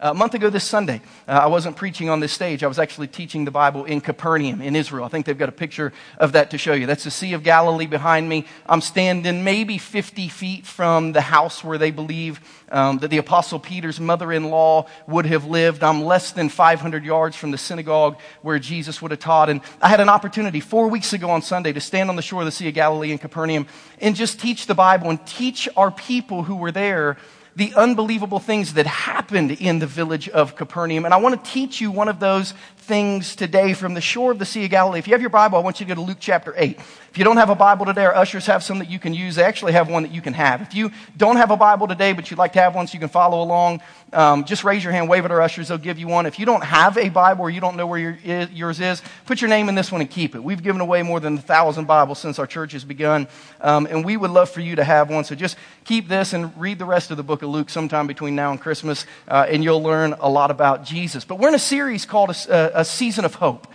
A 0.00 0.14
month 0.14 0.34
ago 0.34 0.48
this 0.48 0.62
Sunday, 0.62 1.00
uh, 1.26 1.32
I 1.32 1.46
wasn't 1.46 1.74
preaching 1.74 2.08
on 2.08 2.20
this 2.20 2.32
stage. 2.32 2.62
I 2.62 2.68
was 2.68 2.78
actually 2.78 3.08
teaching 3.08 3.44
the 3.44 3.50
Bible 3.50 3.84
in 3.84 4.00
Capernaum 4.00 4.62
in 4.62 4.76
Israel. 4.76 5.04
I 5.04 5.08
think 5.08 5.26
they've 5.26 5.36
got 5.36 5.48
a 5.48 5.52
picture 5.52 5.92
of 6.18 6.32
that 6.32 6.52
to 6.52 6.58
show 6.58 6.72
you. 6.72 6.86
That's 6.86 7.02
the 7.02 7.10
Sea 7.10 7.32
of 7.32 7.42
Galilee 7.42 7.86
behind 7.86 8.28
me. 8.28 8.46
I'm 8.66 8.80
standing 8.80 9.42
maybe 9.42 9.76
50 9.76 10.28
feet 10.28 10.66
from 10.66 11.10
the 11.10 11.20
house 11.20 11.64
where 11.64 11.78
they 11.78 11.90
believe 11.90 12.40
um, 12.70 12.98
that 12.98 13.08
the 13.08 13.16
Apostle 13.16 13.58
Peter's 13.58 13.98
mother 13.98 14.30
in 14.30 14.50
law 14.50 14.86
would 15.08 15.26
have 15.26 15.46
lived. 15.46 15.82
I'm 15.82 16.04
less 16.04 16.30
than 16.30 16.48
500 16.48 17.04
yards 17.04 17.34
from 17.34 17.50
the 17.50 17.58
synagogue 17.58 18.20
where 18.42 18.60
Jesus 18.60 19.02
would 19.02 19.10
have 19.10 19.18
taught. 19.18 19.50
And 19.50 19.62
I 19.82 19.88
had 19.88 19.98
an 19.98 20.08
opportunity 20.08 20.60
four 20.60 20.86
weeks 20.86 21.12
ago 21.12 21.28
on 21.30 21.42
Sunday 21.42 21.72
to 21.72 21.80
stand 21.80 22.08
on 22.08 22.14
the 22.14 22.22
shore 22.22 22.42
of 22.42 22.46
the 22.46 22.52
Sea 22.52 22.68
of 22.68 22.74
Galilee 22.74 23.10
in 23.10 23.18
Capernaum 23.18 23.66
and 24.00 24.14
just 24.14 24.38
teach 24.38 24.66
the 24.66 24.76
Bible 24.76 25.10
and 25.10 25.26
teach 25.26 25.68
our 25.76 25.90
people 25.90 26.44
who 26.44 26.54
were 26.54 26.70
there 26.70 27.16
the 27.58 27.74
unbelievable 27.74 28.38
things 28.38 28.74
that 28.74 28.86
happened 28.86 29.50
in 29.50 29.80
the 29.80 29.86
village 29.86 30.28
of 30.28 30.54
Capernaum. 30.54 31.04
And 31.04 31.12
I 31.12 31.16
want 31.16 31.44
to 31.44 31.50
teach 31.50 31.80
you 31.80 31.90
one 31.90 32.06
of 32.06 32.20
those 32.20 32.54
things 32.88 33.36
today 33.36 33.74
from 33.74 33.92
the 33.92 34.00
shore 34.00 34.32
of 34.32 34.38
the 34.38 34.46
Sea 34.46 34.64
of 34.64 34.70
Galilee. 34.70 34.98
If 34.98 35.06
you 35.06 35.12
have 35.12 35.20
your 35.20 35.28
Bible, 35.28 35.58
I 35.58 35.60
want 35.60 35.78
you 35.78 35.84
to 35.84 35.94
go 35.94 35.94
to 35.94 36.00
Luke 36.00 36.16
chapter 36.18 36.54
8. 36.56 36.80
If 37.10 37.18
you 37.18 37.24
don't 37.24 37.36
have 37.36 37.50
a 37.50 37.54
Bible 37.54 37.84
today, 37.84 38.04
our 38.06 38.14
ushers 38.14 38.46
have 38.46 38.62
some 38.62 38.78
that 38.78 38.88
you 38.88 38.98
can 38.98 39.12
use. 39.12 39.34
They 39.34 39.44
actually 39.44 39.72
have 39.72 39.90
one 39.90 40.04
that 40.04 40.12
you 40.12 40.22
can 40.22 40.32
have. 40.32 40.62
If 40.62 40.74
you 40.74 40.90
don't 41.16 41.36
have 41.36 41.50
a 41.50 41.56
Bible 41.56 41.86
today, 41.86 42.12
but 42.12 42.30
you'd 42.30 42.38
like 42.38 42.54
to 42.54 42.60
have 42.60 42.74
one 42.74 42.86
so 42.86 42.94
you 42.94 43.00
can 43.00 43.08
follow 43.08 43.42
along, 43.42 43.82
um, 44.12 44.44
just 44.44 44.64
raise 44.64 44.84
your 44.84 44.92
hand, 44.92 45.08
wave 45.08 45.24
at 45.24 45.30
our 45.30 45.40
ushers. 45.40 45.68
They'll 45.68 45.78
give 45.78 45.98
you 45.98 46.06
one. 46.06 46.26
If 46.26 46.38
you 46.38 46.46
don't 46.46 46.64
have 46.64 46.96
a 46.96 47.08
Bible 47.08 47.42
or 47.42 47.50
you 47.50 47.60
don't 47.60 47.76
know 47.76 47.86
where 47.86 47.98
your, 47.98 48.18
yours 48.22 48.80
is, 48.80 49.02
put 49.26 49.40
your 49.40 49.50
name 49.50 49.68
in 49.68 49.74
this 49.74 49.90
one 49.90 50.00
and 50.00 50.10
keep 50.10 50.34
it. 50.34 50.42
We've 50.42 50.62
given 50.62 50.80
away 50.80 51.02
more 51.02 51.18
than 51.18 51.38
a 51.38 51.40
thousand 51.40 51.86
Bibles 51.86 52.18
since 52.18 52.38
our 52.38 52.46
church 52.46 52.72
has 52.72 52.84
begun, 52.84 53.26
um, 53.60 53.86
and 53.86 54.04
we 54.04 54.16
would 54.16 54.30
love 54.30 54.48
for 54.48 54.60
you 54.60 54.76
to 54.76 54.84
have 54.84 55.10
one. 55.10 55.24
So 55.24 55.34
just 55.34 55.56
keep 55.84 56.08
this 56.08 56.32
and 56.32 56.56
read 56.58 56.78
the 56.78 56.84
rest 56.84 57.10
of 57.10 57.16
the 57.16 57.22
book 57.22 57.42
of 57.42 57.50
Luke 57.50 57.68
sometime 57.68 58.06
between 58.06 58.34
now 58.34 58.50
and 58.50 58.60
Christmas, 58.60 59.06
uh, 59.26 59.46
and 59.48 59.64
you'll 59.64 59.82
learn 59.82 60.14
a 60.20 60.28
lot 60.28 60.50
about 60.50 60.84
Jesus. 60.84 61.24
But 61.24 61.38
we're 61.38 61.48
in 61.48 61.54
a 61.54 61.58
series 61.58 62.06
called 62.06 62.30
a, 62.30 62.77
a 62.78 62.84
Season 62.84 63.24
of 63.24 63.34
Hope. 63.34 63.66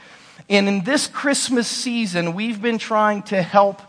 And 0.50 0.68
in 0.70 0.84
this 0.86 1.08
Christmas 1.08 1.68
season, 1.68 2.34
we've 2.34 2.62
been 2.62 2.78
trying 2.78 3.24
to 3.24 3.42
help 3.42 3.82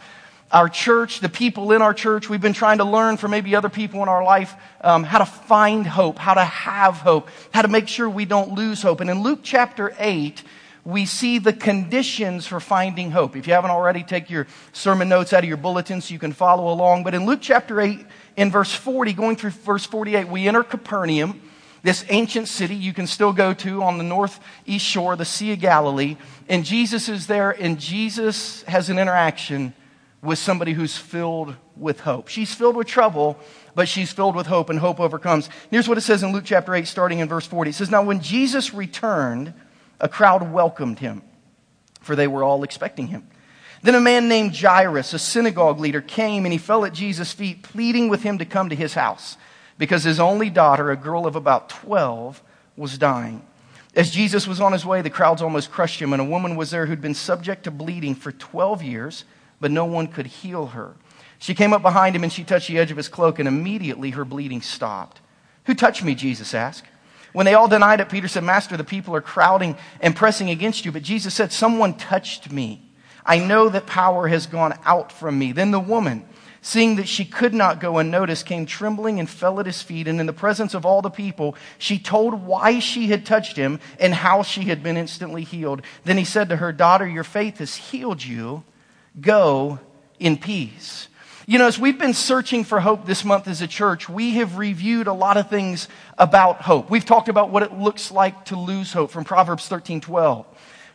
our 0.50 0.69
church, 0.69 1.20
the 1.20 1.28
people 1.28 1.70
in 1.70 1.83
our 1.83 1.94
church, 1.94 2.28
we've 2.28 2.41
been 2.41 2.52
trying 2.52 2.78
to 2.78 2.84
learn 2.84 3.16
from 3.16 3.30
maybe 3.30 3.55
other 3.55 3.69
people 3.69 4.03
in 4.03 4.08
our 4.08 4.25
life 4.25 4.55
um, 4.80 5.05
how 5.05 5.19
to 5.19 5.25
find 5.25 5.86
hope, 5.86 6.19
how 6.19 6.34
to 6.34 6.44
have 6.44 6.97
hope, 6.97 7.28
how 7.53 7.62
to 7.62 7.69
make 7.69 7.86
sure 7.86 8.11
we 8.11 8.25
don't 8.25 8.55
lose 8.55 8.83
hope. 8.83 9.00
And 9.00 9.08
in 9.08 9.22
Luke 9.22 9.41
chapter 9.44 9.94
8, 9.98 10.42
we 10.84 11.06
see 11.06 11.38
the 11.38 11.53
conditions 11.53 12.47
for 12.47 12.58
finding 12.58 13.12
hope. 13.12 13.36
If 13.36 13.47
you 13.47 13.53
haven't 13.53 13.70
already, 13.70 14.03
take 14.03 14.31
your 14.31 14.48
sermon 14.72 15.08
notes 15.08 15.33
out 15.33 15.44
of 15.44 15.48
your 15.48 15.56
bulletin 15.56 16.00
so 16.00 16.12
you 16.12 16.19
can 16.19 16.33
follow 16.33 16.72
along. 16.72 17.05
But 17.05 17.14
in 17.14 17.25
Luke 17.25 17.41
chapter 17.41 17.81
8, 17.81 18.05
in 18.36 18.50
verse 18.50 18.75
40, 18.75 19.12
going 19.12 19.36
through 19.36 19.50
verse 19.50 19.86
48, 19.86 20.27
we 20.27 20.48
enter 20.48 20.64
Capernaum 20.64 21.41
this 21.84 22.02
ancient 22.08 22.48
city 22.48 22.74
you 22.74 22.94
can 22.94 23.06
still 23.06 23.34
go 23.34 23.52
to 23.52 23.82
on 23.82 23.98
the 23.98 24.04
northeast 24.04 24.84
shore, 24.84 25.16
the 25.16 25.24
Sea 25.27 25.52
of 25.52 25.60
Galilee. 25.60 26.16
And 26.48 26.64
Jesus 26.64 27.10
is 27.10 27.26
there, 27.26 27.50
and 27.50 27.78
Jesus 27.78 28.62
has 28.62 28.88
an 28.88 28.98
interaction 28.98 29.74
with 30.22 30.38
somebody 30.38 30.72
who's 30.72 30.96
filled 30.96 31.54
with 31.76 32.00
hope. 32.00 32.28
She's 32.28 32.54
filled 32.54 32.74
with 32.74 32.86
trouble, 32.86 33.38
but 33.74 33.86
she's 33.86 34.10
filled 34.10 34.34
with 34.34 34.46
hope, 34.46 34.70
and 34.70 34.78
hope 34.78 34.98
overcomes. 34.98 35.50
Here's 35.70 35.86
what 35.86 35.98
it 35.98 36.00
says 36.00 36.22
in 36.22 36.32
Luke 36.32 36.44
chapter 36.46 36.74
8, 36.74 36.88
starting 36.88 37.18
in 37.18 37.28
verse 37.28 37.46
40. 37.46 37.68
It 37.68 37.74
says, 37.74 37.91
Now 37.91 38.02
when 38.02 38.22
Jesus 38.22 38.72
returned, 38.72 39.52
a 40.00 40.08
crowd 40.08 40.50
welcomed 40.50 41.00
him, 41.00 41.20
for 42.00 42.16
they 42.16 42.26
were 42.26 42.42
all 42.42 42.64
expecting 42.64 43.08
him. 43.08 43.28
Then 43.82 43.94
a 43.94 44.00
man 44.00 44.26
named 44.26 44.56
Jairus, 44.56 45.12
a 45.12 45.19
synagogue 45.19 45.80
leader, 45.80 46.00
came 46.00 46.46
and 46.46 46.52
he 46.52 46.58
fell 46.58 46.86
at 46.86 46.94
Jesus' 46.94 47.34
feet, 47.34 47.62
pleading 47.62 48.08
with 48.08 48.22
him 48.22 48.38
to 48.38 48.46
come 48.46 48.70
to 48.70 48.74
his 48.74 48.94
house 48.94 49.36
because 49.78 50.05
his 50.05 50.20
only 50.20 50.50
daughter, 50.50 50.91
a 50.91 50.97
girl 50.97 51.27
of 51.27 51.36
about 51.36 51.69
12, 51.69 52.42
was 52.77 52.98
dying. 52.98 53.44
As 53.97 54.11
Jesus 54.11 54.47
was 54.47 54.61
on 54.61 54.72
his 54.72 54.84
way, 54.84 55.03
the 55.03 55.11
crowds 55.11 55.41
almost 55.41 55.70
crushed 55.70 56.00
him, 56.00 56.12
and 56.12 56.20
a 56.20 56.25
woman 56.25 56.56
was 56.56 56.70
there 56.70 56.86
who'd 56.86 57.00
been 57.00 57.14
subject 57.14 57.64
to 57.64 57.70
bleeding 57.70 58.14
for 58.14 58.33
12 58.33 58.83
years, 58.83 59.25
but 59.61 59.70
no 59.70 59.84
one 59.84 60.09
could 60.09 60.26
heal 60.26 60.66
her. 60.66 60.94
She 61.38 61.54
came 61.54 61.72
up 61.72 61.82
behind 61.82 62.16
him 62.16 62.25
and 62.25 62.32
she 62.32 62.43
touched 62.43 62.69
the 62.69 62.78
edge 62.78 62.91
of 62.91 62.97
his 62.97 63.09
cloak, 63.09 63.38
and 63.38 63.47
immediately 63.47 64.10
her 64.10 64.25
bleeding 64.25 64.62
stopped. 64.62 65.21
Who 65.66 65.75
touched 65.75 66.03
me? 66.03 66.15
Jesus 66.15 66.54
asked. 66.54 66.84
When 67.32 67.47
they 67.47 67.54
all 67.54 67.69
denied 67.69 68.00
it, 68.00 68.09
Peter 68.09 68.28
said, 68.28 68.44
Master, 68.44 68.77
the 68.77 68.84
people 68.84 69.15
are 69.16 69.21
crowding 69.21 69.77
and 70.00 70.15
pressing 70.15 70.50
against 70.50 70.84
you. 70.84 70.93
But 70.93 71.03
Jesus 71.03 71.34
said, 71.34 71.53
Someone 71.53 71.94
touched 71.94 72.50
me. 72.50 72.81
I 73.27 73.38
know 73.38 73.69
that 73.69 73.87
power 73.87 74.28
has 74.28 74.47
gone 74.47 74.78
out 74.84 75.10
from 75.10 75.38
me. 75.38 75.53
Then 75.53 75.71
the 75.71 75.81
woman, 75.81 76.25
Seeing 76.66 76.97
that 76.97 77.08
she 77.08 77.26
could 77.26 77.52
not 77.52 77.78
go 77.78 77.98
unnoticed, 77.98 78.47
came 78.47 78.64
trembling 78.64 79.20
and 79.20 79.28
fell 79.28 79.60
at 79.60 79.66
his 79.66 79.82
feet. 79.82 80.08
And 80.08 80.19
in 80.19 80.25
the 80.25 80.32
presence 80.32 80.72
of 80.72 80.86
all 80.86 81.02
the 81.02 81.10
people, 81.10 81.56
she 81.76 81.98
told 81.98 82.47
why 82.47 82.78
she 82.78 83.08
had 83.08 83.26
touched 83.26 83.58
him 83.58 83.80
and 84.00 84.14
how 84.14 84.42
she 84.42 84.62
had 84.62 84.82
been 84.82 84.97
instantly 84.97 85.44
healed. 85.44 85.82
Then 86.04 86.16
he 86.16 86.24
said 86.24 86.48
to 86.48 86.56
her, 86.56 86.72
Daughter, 86.72 87.06
your 87.06 87.22
faith 87.22 87.58
has 87.58 87.76
healed 87.76 88.24
you. 88.24 88.64
Go 89.20 89.78
in 90.19 90.38
peace. 90.38 91.08
You 91.47 91.58
know, 91.58 91.66
as 91.66 91.78
we've 91.78 91.98
been 91.98 92.14
searching 92.14 92.64
for 92.64 92.80
hope 92.80 93.04
this 93.04 93.26
month 93.26 93.47
as 93.47 93.60
a 93.60 93.66
church, 93.66 94.08
we 94.08 94.36
have 94.36 94.56
reviewed 94.56 95.06
a 95.06 95.12
lot 95.12 95.36
of 95.36 95.50
things 95.50 95.88
about 96.16 96.62
hope. 96.62 96.88
We've 96.88 97.04
talked 97.04 97.28
about 97.28 97.50
what 97.50 97.62
it 97.62 97.74
looks 97.74 98.10
like 98.10 98.47
to 98.47 98.56
lose 98.56 98.91
hope 98.91 99.10
from 99.10 99.24
Proverbs 99.24 99.69
13 99.69 100.00
12. 100.00 100.47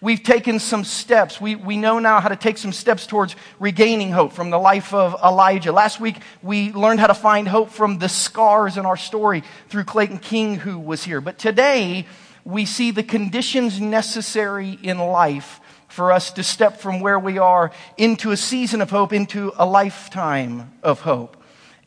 We've 0.02 0.24
taken 0.24 0.60
some 0.60 0.86
steps. 0.86 1.42
We, 1.42 1.56
we 1.56 1.76
know 1.76 2.00
now 2.00 2.22
how 2.22 2.30
to 2.30 2.38
take 2.38 2.58
some 2.58 2.72
steps 2.72 3.06
towards 3.06 3.36
regaining 3.60 4.12
hope 4.12 4.32
from 4.32 4.50
the 4.50 4.58
life 4.58 4.94
of 4.94 5.14
Elijah. 5.22 5.74
Last 5.74 6.00
week, 6.00 6.18
we 6.42 6.72
learned 6.72 7.02
how 7.02 7.08
to 7.08 7.14
find 7.14 7.50
hope 7.50 7.70
from 7.70 7.98
the 7.98 8.08
scars 8.08 8.78
in 8.78 8.86
our 8.86 8.96
story 8.96 9.44
through 9.68 9.84
Clayton 9.84 10.20
King, 10.20 10.56
who 10.56 10.80
was 10.80 11.04
here. 11.04 11.20
But 11.20 11.38
today, 11.38 12.08
we 12.46 12.66
see 12.66 12.92
the 12.92 13.04
conditions 13.04 13.82
necessary 13.82 14.80
in 14.82 15.00
life 15.00 15.60
for 15.90 16.14
us 16.14 16.32
to 16.32 16.44
step 16.44 16.80
from 16.80 17.02
where 17.02 17.20
we 17.20 17.38
are 17.38 17.72
into 17.98 18.32
a 18.32 18.38
season 18.38 18.80
of 18.80 18.90
hope, 18.90 19.12
into 19.12 19.52
a 19.58 19.66
lifetime 19.66 20.72
of 20.82 21.02
hope. 21.02 21.39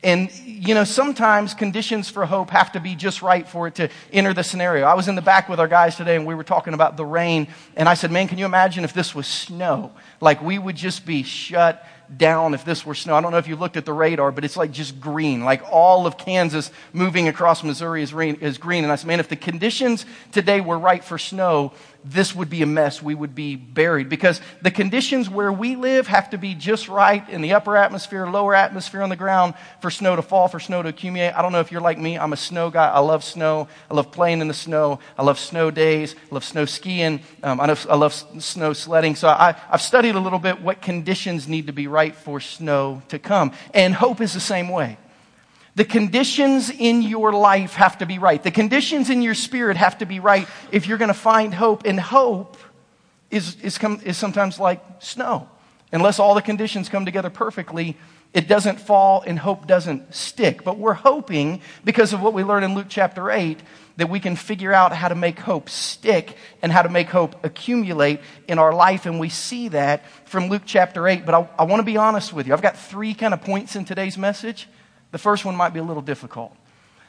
And, 0.03 0.29
you 0.45 0.75
know, 0.75 0.83
sometimes 0.83 1.53
conditions 1.53 2.09
for 2.09 2.25
hope 2.25 2.49
have 2.49 2.73
to 2.73 2.81
be 2.81 2.93
just 2.93 3.21
right 3.21 3.47
for 3.47 3.67
it 3.67 3.75
to 3.75 3.89
enter 4.11 4.33
the 4.33 4.43
scenario. 4.43 4.85
I 4.85 4.95
was 4.95 5.07
in 5.07 5.15
the 5.15 5.21
back 5.21 5.47
with 5.47 5.61
our 5.61 5.67
guys 5.67 5.95
today 5.95 6.17
and 6.17 6.25
we 6.25 6.35
were 6.35 6.43
talking 6.43 6.73
about 6.73 6.97
the 6.97 7.05
rain. 7.05 7.47
And 7.77 7.87
I 7.87 7.93
said, 7.93 8.11
man, 8.11 8.27
can 8.27 8.37
you 8.37 8.45
imagine 8.45 8.83
if 8.83 8.93
this 8.93 9.15
was 9.15 9.27
snow? 9.27 9.93
Like 10.19 10.41
we 10.41 10.59
would 10.59 10.75
just 10.75 11.05
be 11.05 11.23
shut 11.23 11.87
down 12.17 12.53
if 12.53 12.65
this 12.65 12.85
were 12.85 12.95
snow. 12.95 13.15
I 13.15 13.21
don't 13.21 13.31
know 13.31 13.37
if 13.37 13.47
you 13.47 13.55
looked 13.55 13.77
at 13.77 13.85
the 13.85 13.93
radar, 13.93 14.31
but 14.31 14.43
it's 14.43 14.57
like 14.57 14.71
just 14.71 14.99
green. 14.99 15.45
Like 15.45 15.63
all 15.71 16.05
of 16.05 16.17
Kansas 16.17 16.69
moving 16.91 17.29
across 17.29 17.63
Missouri 17.63 18.03
is, 18.03 18.13
is 18.13 18.57
green. 18.57 18.83
And 18.83 18.91
I 18.91 18.95
said, 18.95 19.07
man, 19.07 19.21
if 19.21 19.29
the 19.29 19.35
conditions 19.35 20.05
today 20.31 20.59
were 20.59 20.77
right 20.77 21.03
for 21.03 21.17
snow, 21.17 21.71
this 22.03 22.35
would 22.35 22.49
be 22.49 22.61
a 22.61 22.65
mess. 22.65 23.01
We 23.01 23.15
would 23.15 23.35
be 23.35 23.55
buried 23.55 24.09
because 24.09 24.41
the 24.61 24.71
conditions 24.71 25.29
where 25.29 25.51
we 25.51 25.75
live 25.75 26.07
have 26.07 26.29
to 26.31 26.37
be 26.37 26.55
just 26.55 26.89
right 26.89 27.27
in 27.29 27.41
the 27.41 27.53
upper 27.53 27.77
atmosphere, 27.77 28.27
lower 28.27 28.53
atmosphere 28.53 29.01
on 29.01 29.09
the 29.09 29.15
ground 29.15 29.53
for 29.81 29.89
snow 29.89 30.15
to 30.15 30.21
fall, 30.21 30.47
for 30.47 30.59
snow 30.59 30.81
to 30.81 30.89
accumulate. 30.89 31.31
I 31.31 31.41
don't 31.41 31.51
know 31.51 31.59
if 31.59 31.71
you're 31.71 31.81
like 31.81 31.97
me. 31.97 32.17
I'm 32.17 32.33
a 32.33 32.37
snow 32.37 32.69
guy. 32.69 32.89
I 32.89 32.99
love 32.99 33.23
snow. 33.23 33.67
I 33.89 33.93
love 33.93 34.11
playing 34.11 34.41
in 34.41 34.47
the 34.47 34.53
snow. 34.53 34.99
I 35.17 35.23
love 35.23 35.39
snow 35.39 35.71
days. 35.71 36.15
I 36.31 36.35
love 36.35 36.43
snow 36.43 36.65
skiing. 36.65 37.21
Um, 37.41 37.59
I, 37.59 37.67
love, 37.67 37.87
I 37.89 37.95
love 37.95 38.13
snow 38.13 38.73
sledding. 38.73 39.15
So 39.15 39.27
I, 39.27 39.55
I've 39.69 39.81
studied 39.81 40.15
a 40.15 40.19
little 40.19 40.39
bit 40.39 40.61
what 40.61 40.81
conditions 40.81 41.47
need 41.47 41.67
to 41.67 41.73
be 41.73 41.87
right 41.87 42.15
for 42.15 42.39
snow 42.39 43.01
to 43.09 43.19
come. 43.19 43.51
And 43.73 43.93
hope 43.93 44.21
is 44.21 44.33
the 44.33 44.39
same 44.39 44.69
way. 44.69 44.97
The 45.75 45.85
conditions 45.85 46.69
in 46.69 47.01
your 47.01 47.33
life 47.33 47.73
have 47.73 47.97
to 47.97 48.05
be 48.05 48.19
right. 48.19 48.41
The 48.41 48.51
conditions 48.51 49.09
in 49.09 49.21
your 49.21 49.33
spirit 49.33 49.75
have 49.77 49.97
to 49.99 50.05
be 50.05 50.19
right 50.19 50.47
if 50.71 50.87
you're 50.87 50.99
going 50.99 51.07
to 51.07 51.15
find 51.15 51.53
hope. 51.53 51.85
And 51.85 51.99
hope 51.99 52.57
is, 53.31 53.59
is, 53.61 53.77
come, 53.79 53.99
is 54.05 54.15
sometimes 54.15 54.59
like 54.59 54.83
snow. 54.99 55.49
Unless 55.91 56.19
all 56.19 56.35
the 56.35 56.41
conditions 56.41 56.89
come 56.89 57.05
together 57.05 57.31
perfectly, 57.31 57.97
it 58.33 58.47
doesn't 58.47 58.79
fall 58.79 59.23
and 59.25 59.37
hope 59.37 59.67
doesn't 59.67 60.13
stick. 60.13 60.63
But 60.63 60.77
we're 60.77 60.93
hoping, 60.93 61.61
because 61.83 62.13
of 62.13 62.21
what 62.21 62.33
we 62.33 62.43
learned 62.43 62.65
in 62.65 62.75
Luke 62.75 62.87
chapter 62.89 63.31
8, 63.31 63.59
that 63.97 64.09
we 64.09 64.19
can 64.19 64.35
figure 64.35 64.73
out 64.73 64.91
how 64.91 65.07
to 65.07 65.15
make 65.15 65.39
hope 65.39 65.69
stick 65.69 66.35
and 66.61 66.71
how 66.71 66.81
to 66.81 66.89
make 66.89 67.09
hope 67.09 67.43
accumulate 67.43 68.19
in 68.47 68.57
our 68.57 68.73
life. 68.73 69.05
And 69.05 69.19
we 69.19 69.29
see 69.29 69.69
that 69.69 70.05
from 70.25 70.49
Luke 70.49 70.63
chapter 70.65 71.07
8. 71.07 71.25
But 71.25 71.35
I, 71.35 71.49
I 71.59 71.63
want 71.63 71.79
to 71.79 71.85
be 71.85 71.97
honest 71.97 72.33
with 72.33 72.47
you. 72.47 72.53
I've 72.53 72.61
got 72.61 72.77
three 72.77 73.13
kind 73.13 73.33
of 73.33 73.41
points 73.41 73.75
in 73.75 73.85
today's 73.85 74.17
message. 74.17 74.67
The 75.13 75.19
first 75.19 75.45
one 75.45 75.55
might 75.55 75.73
be 75.73 75.79
a 75.79 75.83
little 75.83 76.01
difficult. 76.01 76.57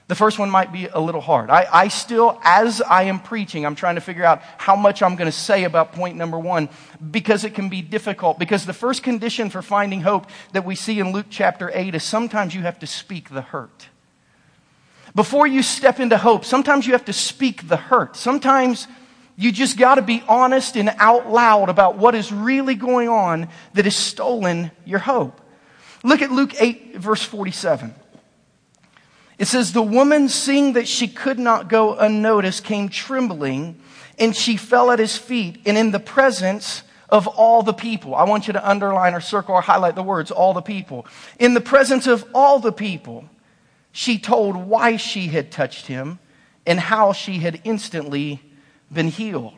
The 0.08 0.14
first 0.14 0.38
one 0.38 0.50
might 0.50 0.70
be 0.70 0.88
a 0.88 1.00
little 1.00 1.22
hard. 1.22 1.48
I, 1.48 1.66
I 1.72 1.88
still, 1.88 2.38
as 2.44 2.82
I 2.82 3.04
am 3.04 3.18
preaching, 3.18 3.64
I'm 3.64 3.74
trying 3.74 3.94
to 3.94 4.02
figure 4.02 4.24
out 4.24 4.42
how 4.58 4.76
much 4.76 5.02
I'm 5.02 5.16
going 5.16 5.30
to 5.30 5.32
say 5.32 5.64
about 5.64 5.94
point 5.94 6.18
number 6.18 6.38
one 6.38 6.68
because 7.10 7.44
it 7.44 7.54
can 7.54 7.70
be 7.70 7.80
difficult. 7.80 8.38
Because 8.38 8.66
the 8.66 8.74
first 8.74 9.02
condition 9.02 9.48
for 9.48 9.62
finding 9.62 10.02
hope 10.02 10.26
that 10.52 10.66
we 10.66 10.74
see 10.74 11.00
in 11.00 11.12
Luke 11.12 11.28
chapter 11.30 11.70
8 11.72 11.94
is 11.94 12.04
sometimes 12.04 12.54
you 12.54 12.60
have 12.60 12.78
to 12.80 12.86
speak 12.86 13.30
the 13.30 13.40
hurt. 13.40 13.88
Before 15.14 15.46
you 15.46 15.62
step 15.62 15.98
into 15.98 16.18
hope, 16.18 16.44
sometimes 16.44 16.86
you 16.86 16.92
have 16.92 17.06
to 17.06 17.14
speak 17.14 17.68
the 17.68 17.78
hurt. 17.78 18.16
Sometimes 18.16 18.86
you 19.36 19.50
just 19.50 19.78
got 19.78 19.94
to 19.94 20.02
be 20.02 20.22
honest 20.28 20.76
and 20.76 20.90
out 20.98 21.30
loud 21.30 21.70
about 21.70 21.96
what 21.96 22.14
is 22.14 22.30
really 22.30 22.74
going 22.74 23.08
on 23.08 23.48
that 23.72 23.86
has 23.86 23.96
stolen 23.96 24.70
your 24.84 24.98
hope. 24.98 25.40
Look 26.04 26.22
at 26.22 26.30
Luke 26.30 26.52
8, 26.60 26.96
verse 26.96 27.22
47. 27.22 27.94
It 29.38 29.46
says, 29.46 29.72
The 29.72 29.82
woman, 29.82 30.28
seeing 30.28 30.74
that 30.74 30.86
she 30.86 31.08
could 31.08 31.38
not 31.38 31.68
go 31.68 31.96
unnoticed, 31.96 32.62
came 32.62 32.88
trembling, 32.88 33.80
and 34.18 34.36
she 34.36 34.56
fell 34.56 34.90
at 34.90 35.00
his 35.00 35.16
feet, 35.16 35.60
and 35.66 35.76
in 35.76 35.90
the 35.90 35.98
presence 35.98 36.82
of 37.08 37.26
all 37.26 37.62
the 37.62 37.72
people. 37.72 38.14
I 38.14 38.24
want 38.24 38.46
you 38.46 38.52
to 38.52 38.68
underline 38.68 39.14
or 39.14 39.20
circle 39.20 39.54
or 39.54 39.60
highlight 39.60 39.94
the 39.94 40.02
words, 40.02 40.30
all 40.30 40.52
the 40.52 40.62
people. 40.62 41.06
In 41.38 41.54
the 41.54 41.60
presence 41.60 42.06
of 42.06 42.24
all 42.34 42.58
the 42.58 42.72
people, 42.72 43.24
she 43.92 44.18
told 44.18 44.56
why 44.56 44.96
she 44.96 45.28
had 45.28 45.50
touched 45.50 45.86
him 45.86 46.18
and 46.66 46.78
how 46.78 47.12
she 47.12 47.38
had 47.38 47.60
instantly 47.64 48.40
been 48.92 49.08
healed. 49.08 49.54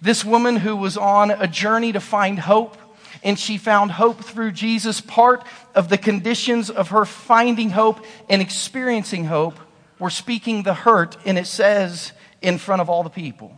This 0.00 0.24
woman 0.24 0.56
who 0.56 0.76
was 0.76 0.96
on 0.96 1.30
a 1.30 1.46
journey 1.46 1.92
to 1.92 2.00
find 2.00 2.38
hope, 2.38 2.76
and 3.22 3.38
she 3.38 3.58
found 3.58 3.92
hope 3.92 4.22
through 4.24 4.52
Jesus, 4.52 5.00
part 5.00 5.44
of 5.74 5.88
the 5.88 5.98
conditions 5.98 6.70
of 6.70 6.88
her 6.88 7.04
finding 7.04 7.70
hope 7.70 8.04
and 8.28 8.40
experiencing 8.40 9.24
hope 9.24 9.58
were 9.98 10.10
speaking 10.10 10.62
the 10.62 10.74
hurt, 10.74 11.16
and 11.24 11.38
it 11.38 11.46
says, 11.46 12.12
in 12.40 12.58
front 12.58 12.80
of 12.80 12.88
all 12.88 13.02
the 13.02 13.10
people. 13.10 13.56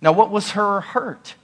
Now, 0.00 0.12
what 0.12 0.30
was 0.30 0.50
her 0.50 0.80
hurt? 0.80 1.34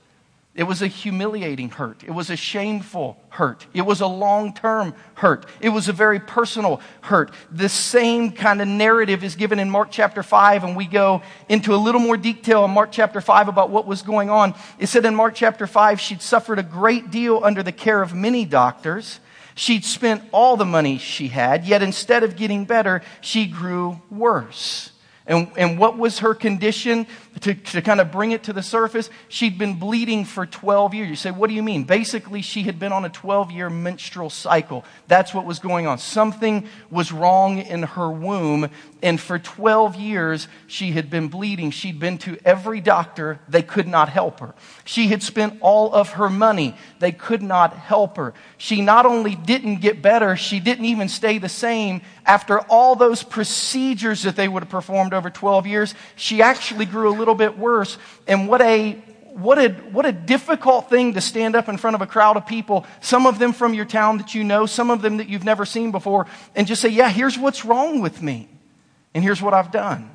It 0.58 0.66
was 0.66 0.82
a 0.82 0.88
humiliating 0.88 1.70
hurt. 1.70 2.02
It 2.02 2.10
was 2.10 2.30
a 2.30 2.36
shameful 2.36 3.16
hurt. 3.28 3.64
It 3.74 3.82
was 3.82 4.00
a 4.00 4.08
long 4.08 4.52
term 4.52 4.92
hurt. 5.14 5.46
It 5.60 5.68
was 5.68 5.88
a 5.88 5.92
very 5.92 6.18
personal 6.18 6.80
hurt. 7.00 7.30
The 7.52 7.68
same 7.68 8.32
kind 8.32 8.60
of 8.60 8.66
narrative 8.66 9.22
is 9.22 9.36
given 9.36 9.60
in 9.60 9.70
Mark 9.70 9.92
chapter 9.92 10.20
5, 10.24 10.64
and 10.64 10.76
we 10.76 10.86
go 10.86 11.22
into 11.48 11.72
a 11.72 11.76
little 11.76 12.00
more 12.00 12.16
detail 12.16 12.64
in 12.64 12.72
Mark 12.72 12.90
chapter 12.90 13.20
5 13.20 13.46
about 13.46 13.70
what 13.70 13.86
was 13.86 14.02
going 14.02 14.30
on. 14.30 14.52
It 14.80 14.88
said 14.88 15.04
in 15.04 15.14
Mark 15.14 15.36
chapter 15.36 15.68
5, 15.68 16.00
she'd 16.00 16.22
suffered 16.22 16.58
a 16.58 16.64
great 16.64 17.12
deal 17.12 17.40
under 17.44 17.62
the 17.62 17.70
care 17.70 18.02
of 18.02 18.12
many 18.12 18.44
doctors. 18.44 19.20
She'd 19.54 19.84
spent 19.84 20.24
all 20.32 20.56
the 20.56 20.64
money 20.64 20.98
she 20.98 21.28
had, 21.28 21.66
yet 21.66 21.84
instead 21.84 22.24
of 22.24 22.34
getting 22.34 22.64
better, 22.64 23.02
she 23.20 23.46
grew 23.46 24.02
worse. 24.10 24.90
And, 25.28 25.52
and 25.58 25.78
what 25.78 25.98
was 25.98 26.20
her 26.20 26.34
condition 26.34 27.06
to, 27.40 27.54
to 27.54 27.82
kind 27.82 28.00
of 28.00 28.10
bring 28.10 28.32
it 28.32 28.44
to 28.44 28.54
the 28.54 28.62
surface? 28.62 29.10
She'd 29.28 29.58
been 29.58 29.78
bleeding 29.78 30.24
for 30.24 30.46
12 30.46 30.94
years. 30.94 31.08
You 31.10 31.16
say, 31.16 31.30
what 31.30 31.48
do 31.48 31.54
you 31.54 31.62
mean? 31.62 31.84
Basically, 31.84 32.40
she 32.40 32.62
had 32.62 32.78
been 32.78 32.92
on 32.92 33.04
a 33.04 33.10
12 33.10 33.52
year 33.52 33.68
menstrual 33.68 34.30
cycle. 34.30 34.86
That's 35.06 35.34
what 35.34 35.44
was 35.44 35.58
going 35.58 35.86
on. 35.86 35.98
Something 35.98 36.66
was 36.90 37.12
wrong 37.12 37.58
in 37.58 37.82
her 37.82 38.10
womb. 38.10 38.70
And 39.00 39.20
for 39.20 39.38
12 39.38 39.94
years, 39.94 40.48
she 40.66 40.90
had 40.90 41.08
been 41.08 41.28
bleeding. 41.28 41.70
She'd 41.70 42.00
been 42.00 42.18
to 42.18 42.36
every 42.44 42.80
doctor. 42.80 43.38
They 43.48 43.62
could 43.62 43.86
not 43.86 44.08
help 44.08 44.40
her. 44.40 44.54
She 44.84 45.06
had 45.06 45.22
spent 45.22 45.58
all 45.60 45.94
of 45.94 46.14
her 46.14 46.28
money. 46.28 46.74
They 46.98 47.12
could 47.12 47.42
not 47.42 47.74
help 47.74 48.16
her. 48.16 48.34
She 48.56 48.80
not 48.80 49.06
only 49.06 49.36
didn't 49.36 49.76
get 49.76 50.02
better, 50.02 50.34
she 50.36 50.58
didn't 50.58 50.86
even 50.86 51.08
stay 51.08 51.38
the 51.38 51.48
same. 51.48 52.02
After 52.26 52.58
all 52.62 52.96
those 52.96 53.22
procedures 53.22 54.22
that 54.22 54.34
they 54.34 54.48
would 54.48 54.64
have 54.64 54.70
performed 54.70 55.14
over 55.14 55.30
12 55.30 55.68
years, 55.68 55.94
she 56.16 56.42
actually 56.42 56.86
grew 56.86 57.08
a 57.08 57.16
little 57.16 57.36
bit 57.36 57.56
worse. 57.56 57.98
And 58.26 58.48
what 58.48 58.60
a 58.60 59.00
what 59.38 59.58
a, 59.58 59.68
what 59.68 60.04
a 60.04 60.10
difficult 60.10 60.90
thing 60.90 61.14
to 61.14 61.20
stand 61.20 61.54
up 61.54 61.68
in 61.68 61.76
front 61.76 61.94
of 61.94 62.02
a 62.02 62.06
crowd 62.06 62.36
of 62.36 62.44
people, 62.44 62.84
some 63.00 63.24
of 63.24 63.38
them 63.38 63.52
from 63.52 63.72
your 63.72 63.84
town 63.84 64.18
that 64.18 64.34
you 64.34 64.42
know, 64.42 64.66
some 64.66 64.90
of 64.90 65.00
them 65.00 65.18
that 65.18 65.28
you've 65.28 65.44
never 65.44 65.64
seen 65.64 65.92
before, 65.92 66.26
and 66.56 66.66
just 66.66 66.82
say, 66.82 66.88
Yeah, 66.88 67.08
here's 67.08 67.38
what's 67.38 67.64
wrong 67.64 68.00
with 68.00 68.20
me. 68.20 68.48
And 69.14 69.24
here's 69.24 69.42
what 69.42 69.54
I've 69.54 69.70
done. 69.70 70.10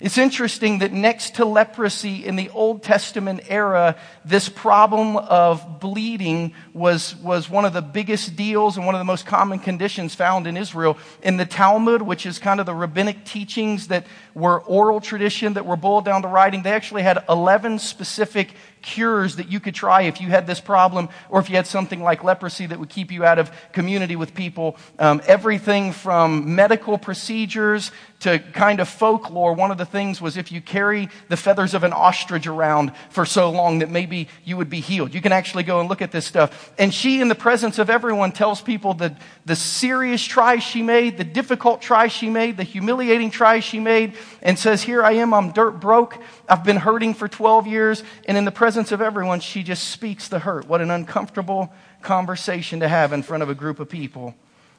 It's 0.00 0.16
interesting 0.16 0.78
that 0.78 0.92
next 0.92 1.36
to 1.36 1.44
leprosy 1.44 2.24
in 2.24 2.36
the 2.36 2.50
Old 2.50 2.84
Testament 2.84 3.40
era, 3.48 3.96
this 4.24 4.48
problem 4.48 5.16
of 5.16 5.80
bleeding 5.80 6.54
was, 6.72 7.16
was 7.16 7.50
one 7.50 7.64
of 7.64 7.72
the 7.72 7.82
biggest 7.82 8.36
deals 8.36 8.76
and 8.76 8.86
one 8.86 8.94
of 8.94 9.00
the 9.00 9.04
most 9.04 9.26
common 9.26 9.58
conditions 9.58 10.14
found 10.14 10.46
in 10.46 10.56
Israel. 10.56 10.96
In 11.22 11.36
the 11.36 11.46
Talmud, 11.46 12.02
which 12.02 12.26
is 12.26 12.38
kind 12.38 12.60
of 12.60 12.66
the 12.66 12.76
rabbinic 12.76 13.24
teachings 13.24 13.88
that 13.88 14.06
were 14.34 14.60
oral 14.60 15.00
tradition 15.00 15.54
that 15.54 15.66
were 15.66 15.76
boiled 15.76 16.04
down 16.04 16.22
to 16.22 16.28
writing, 16.28 16.62
they 16.62 16.72
actually 16.72 17.02
had 17.02 17.24
11 17.28 17.80
specific 17.80 18.54
cures 18.82 19.36
that 19.36 19.50
you 19.50 19.58
could 19.58 19.74
try 19.74 20.02
if 20.02 20.20
you 20.20 20.28
had 20.28 20.46
this 20.46 20.60
problem 20.60 21.08
or 21.28 21.40
if 21.40 21.50
you 21.50 21.56
had 21.56 21.66
something 21.66 22.02
like 22.02 22.22
leprosy 22.22 22.66
that 22.66 22.78
would 22.78 22.88
keep 22.88 23.10
you 23.10 23.24
out 23.24 23.40
of 23.40 23.50
community 23.72 24.14
with 24.14 24.32
people. 24.32 24.76
Um, 25.00 25.20
everything 25.26 25.90
from 25.90 26.54
medical 26.54 26.98
procedures 26.98 27.90
to 28.20 28.40
kind 28.40 28.80
of 28.80 28.88
folklore. 28.88 29.52
One 29.52 29.70
of 29.70 29.78
the 29.78 29.84
things 29.84 30.20
was 30.20 30.36
if 30.36 30.50
you 30.50 30.60
carry 30.60 31.08
the 31.28 31.36
feathers 31.36 31.72
of 31.72 31.84
an 31.84 31.92
ostrich 31.92 32.48
around 32.48 32.92
for 33.10 33.24
so 33.24 33.50
long 33.50 33.78
that 33.78 33.90
maybe 33.90 34.28
you 34.44 34.56
would 34.56 34.68
be 34.68 34.80
healed. 34.80 35.14
You 35.14 35.20
can 35.20 35.30
actually 35.30 35.62
go 35.62 35.78
and 35.78 35.88
look 35.88 36.02
at 36.02 36.10
this 36.10 36.26
stuff. 36.26 36.72
And 36.78 36.92
she, 36.92 37.20
in 37.20 37.28
the 37.28 37.36
presence 37.36 37.78
of 37.78 37.88
everyone, 37.88 38.32
tells 38.32 38.60
people 38.60 38.94
the, 38.94 39.16
the 39.46 39.54
serious 39.54 40.24
tries 40.24 40.64
she 40.64 40.82
made, 40.82 41.16
the 41.16 41.24
difficult 41.24 41.80
tries 41.80 42.10
she 42.10 42.28
made, 42.28 42.56
the 42.56 42.64
humiliating 42.64 43.30
tries 43.30 43.62
she 43.62 43.78
made, 43.78 44.14
and 44.42 44.58
says, 44.58 44.82
Here 44.82 45.02
I 45.02 45.12
am, 45.12 45.32
I'm 45.32 45.52
dirt 45.52 45.78
broke. 45.78 46.20
I've 46.48 46.64
been 46.64 46.76
hurting 46.76 47.14
for 47.14 47.28
12 47.28 47.68
years. 47.68 48.02
And 48.26 48.36
in 48.36 48.44
the 48.44 48.50
presence 48.50 48.90
of 48.90 49.00
everyone, 49.00 49.38
she 49.40 49.62
just 49.62 49.88
speaks 49.90 50.26
the 50.28 50.40
hurt. 50.40 50.66
What 50.66 50.80
an 50.80 50.90
uncomfortable 50.90 51.72
conversation 52.02 52.80
to 52.80 52.88
have 52.88 53.12
in 53.12 53.22
front 53.22 53.44
of 53.44 53.48
a 53.48 53.54
group 53.54 53.78
of 53.78 53.88
people 53.88 54.34